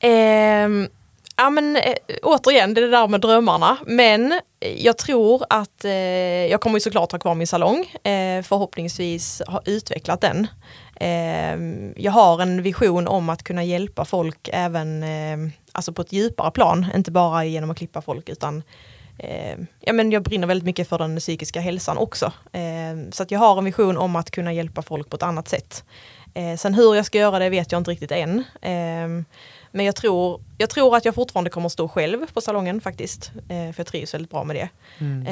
Ehm, 0.00 0.88
ja 1.36 1.50
men 1.50 1.76
eh, 1.76 1.94
återigen, 2.22 2.74
det 2.74 2.80
är 2.80 2.82
det 2.82 2.90
där 2.90 3.08
med 3.08 3.20
drömmarna. 3.20 3.76
Men 3.86 4.32
eh, 4.32 4.38
jag 4.64 4.98
tror 4.98 5.44
att 5.50 5.84
eh, 5.84 5.92
jag 6.46 6.60
kommer 6.60 6.76
ju 6.76 6.80
såklart 6.80 7.12
ha 7.12 7.18
kvar 7.18 7.34
min 7.34 7.46
salong. 7.46 7.86
Eh, 8.02 8.42
förhoppningsvis 8.42 9.42
ha 9.46 9.62
utvecklat 9.64 10.20
den. 10.20 10.46
Eh, 10.96 11.56
jag 11.96 12.12
har 12.12 12.42
en 12.42 12.62
vision 12.62 13.08
om 13.08 13.28
att 13.28 13.42
kunna 13.42 13.64
hjälpa 13.64 14.04
folk 14.04 14.48
även 14.52 15.02
eh, 15.02 15.52
alltså 15.72 15.92
på 15.92 16.02
ett 16.02 16.12
djupare 16.12 16.50
plan. 16.50 16.86
Inte 16.94 17.10
bara 17.10 17.44
genom 17.44 17.70
att 17.70 17.78
klippa 17.78 18.02
folk 18.02 18.28
utan 18.28 18.62
eh, 19.18 19.58
ja, 19.80 19.92
men 19.92 20.12
jag 20.12 20.22
brinner 20.22 20.46
väldigt 20.46 20.66
mycket 20.66 20.88
för 20.88 20.98
den 20.98 21.16
psykiska 21.16 21.60
hälsan 21.60 21.98
också. 21.98 22.32
Eh, 22.52 23.10
så 23.12 23.22
att 23.22 23.30
jag 23.30 23.38
har 23.38 23.58
en 23.58 23.64
vision 23.64 23.96
om 23.96 24.16
att 24.16 24.30
kunna 24.30 24.52
hjälpa 24.52 24.82
folk 24.82 25.10
på 25.10 25.16
ett 25.16 25.22
annat 25.22 25.48
sätt. 25.48 25.84
Eh, 26.34 26.56
sen 26.56 26.74
hur 26.74 26.94
jag 26.94 27.06
ska 27.06 27.18
göra 27.18 27.38
det 27.38 27.50
vet 27.50 27.72
jag 27.72 27.80
inte 27.80 27.90
riktigt 27.90 28.12
än. 28.12 28.44
Eh, 28.62 29.24
men 29.74 29.86
jag 29.86 29.96
tror, 29.96 30.40
jag 30.58 30.70
tror 30.70 30.96
att 30.96 31.04
jag 31.04 31.14
fortfarande 31.14 31.50
kommer 31.50 31.68
stå 31.68 31.88
själv 31.88 32.26
på 32.34 32.40
salongen 32.40 32.80
faktiskt. 32.80 33.32
Eh, 33.36 33.46
för 33.48 33.74
jag 33.76 33.86
trivs 33.86 34.14
väldigt 34.14 34.30
bra 34.30 34.44
med 34.44 34.56
det. 34.56 34.68
Mm. 34.98 35.26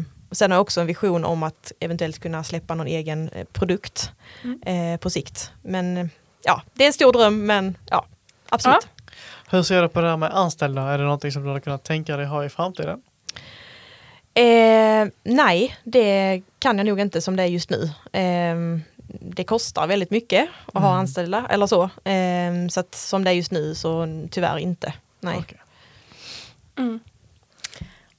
Eh, 0.00 0.04
och 0.30 0.36
sen 0.36 0.50
har 0.50 0.56
jag 0.56 0.62
också 0.62 0.80
en 0.80 0.86
vision 0.86 1.24
om 1.24 1.42
att 1.42 1.72
eventuellt 1.80 2.18
kunna 2.18 2.44
släppa 2.44 2.74
någon 2.74 2.86
egen 2.86 3.28
eh, 3.28 3.44
produkt 3.52 4.12
Mm. 4.44 4.62
eh, 4.94 4.98
på 5.00 5.10
sikt. 5.10 5.50
Men 5.62 6.10
ja, 6.44 6.62
det 6.74 6.82
är 6.84 6.86
en 6.86 6.92
stor 6.92 7.12
dröm 7.12 7.46
men 7.46 7.76
ja, 7.90 8.04
absolut. 8.48 8.88
Hur 9.50 9.62
ser 9.62 9.82
du 9.82 9.88
på 9.88 10.00
det 10.00 10.08
här 10.08 10.16
med 10.16 10.30
anställda? 10.30 10.82
Är 10.82 10.98
det 10.98 11.04
någonting 11.04 11.32
som 11.32 11.42
du 11.42 11.48
hade 11.48 11.60
kunnat 11.60 11.84
tänka 11.84 12.16
dig 12.16 12.26
ha 12.26 12.44
i 12.44 12.48
framtiden? 12.48 13.02
Eh, 14.34 15.08
nej, 15.22 15.76
det 15.84 16.42
kan 16.58 16.78
jag 16.78 16.86
nog 16.86 17.00
inte 17.00 17.20
som 17.20 17.36
det 17.36 17.42
är 17.42 17.46
just 17.46 17.70
nu. 17.70 17.90
Eh, 18.20 18.80
det 19.08 19.44
kostar 19.44 19.86
väldigt 19.86 20.10
mycket 20.10 20.48
att 20.66 20.82
ha 20.82 20.88
Mm. 20.90 21.00
anställda 21.00 21.46
eller 21.50 21.66
så. 21.66 21.82
Eh, 22.04 22.68
så 22.70 22.80
att 22.80 22.94
som 22.94 23.24
det 23.24 23.30
är 23.30 23.34
just 23.34 23.50
nu 23.50 23.74
så 23.74 24.06
tyvärr 24.30 24.58
inte. 24.58 24.92
Nej. 25.20 25.36
Okej. 25.38 25.58
Mm. 26.78 27.00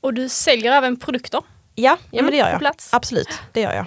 Och 0.02 0.14
du 0.14 0.30
säljer 0.30 0.72
även 0.72 0.98
produkter? 1.00 1.42
Ja, 1.76 1.98
ja 2.12 2.22
men 2.24 2.32
det 2.32 2.38
gör 2.38 2.46
På 2.46 2.52
jag. 2.52 2.60
plats? 2.60 2.94
Absolut, 2.94 3.30
det 3.54 3.62
gör 3.62 3.74
jag. 3.74 3.86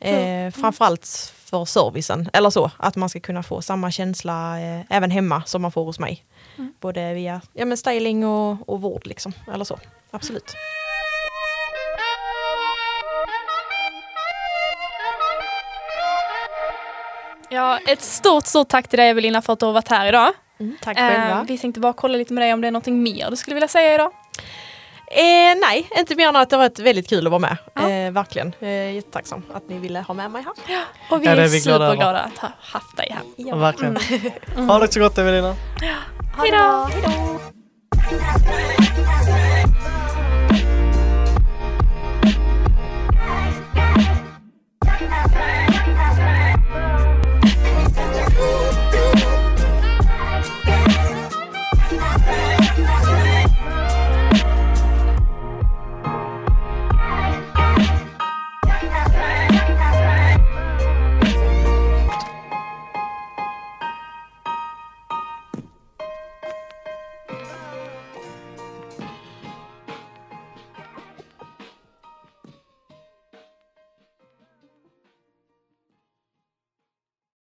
Eh, 0.00 0.50
framförallt 0.50 1.32
för 1.44 1.64
servicen, 1.64 2.30
eller 2.32 2.50
så, 2.50 2.70
att 2.76 2.96
man 2.96 3.08
ska 3.08 3.20
kunna 3.20 3.42
få 3.42 3.62
samma 3.62 3.90
känsla 3.90 4.60
eh, 4.60 4.80
även 4.90 5.10
hemma 5.10 5.42
som 5.46 5.62
man 5.62 5.72
får 5.72 5.84
hos 5.84 5.98
mig. 5.98 6.24
Mm. 6.58 6.72
Både 6.80 7.14
via 7.14 7.40
ja, 7.52 7.64
men 7.64 7.76
styling 7.76 8.26
och, 8.26 8.68
och 8.68 8.80
vård 8.80 9.06
liksom, 9.06 9.32
eller 9.54 9.64
så. 9.64 9.78
Absolut. 10.10 10.54
Ja, 17.58 17.78
ett 17.86 18.02
stort, 18.02 18.46
stort 18.46 18.68
tack 18.68 18.88
till 18.88 18.98
dig 18.98 19.08
Evelina 19.08 19.42
för 19.42 19.52
att 19.52 19.58
du 19.60 19.66
har 19.66 19.72
varit 19.72 19.88
här 19.88 20.06
idag. 20.08 20.32
tack 20.80 20.98
Eh, 20.98 21.08
själva. 21.08 21.44
vi 21.48 21.58
tänkte 21.58 21.80
bara 21.80 21.92
kolla 21.92 22.18
lite 22.18 22.32
med 22.32 22.42
dig 22.44 22.52
om 22.52 22.60
det 22.60 22.66
är 22.66 22.72
någonting 22.72 23.02
mer 23.02 23.30
du 23.30 23.36
skulle 23.36 23.54
vilja 23.54 23.68
säga 23.68 23.94
idag. 23.94 24.10
Eh, 25.10 25.58
nej, 25.66 25.88
inte 25.98 26.14
mer 26.14 26.28
än 26.28 26.36
att 26.36 26.50
det 26.50 26.56
har 26.56 26.62
varit 26.64 26.78
väldigt 26.78 27.08
kul 27.08 27.26
att 27.26 27.30
vara 27.30 27.38
med. 27.40 27.56
Ja. 27.74 27.90
Eh, 27.90 28.10
verkligen. 28.12 28.54
Jag 28.58 28.70
är 28.70 28.90
jättetacksam 28.90 29.42
att 29.54 29.68
ni 29.68 29.78
ville 29.78 30.00
ha 30.00 30.14
med 30.14 30.30
mig 30.30 30.42
här. 30.42 30.52
Och 31.10 31.22
vi 31.22 31.26
Ja, 31.26 31.32
är, 31.32 31.36
är 31.36 31.48
vi 31.48 31.60
glada 31.60 31.84
över. 31.84 31.94
superglada 31.94 32.18
att 32.20 32.38
ha 32.38 32.48
haft 32.60 32.96
dig 32.96 33.08
här. 33.12 33.22
Ja, 33.36 33.56
verkligen. 33.56 33.96
Ha 34.68 34.78
det 34.78 34.92
så 34.92 35.00
gott 35.00 35.18
Evelina. 35.18 35.48
Det 35.48 36.50
bra. 36.50 36.90
Hejdå. 36.90 37.37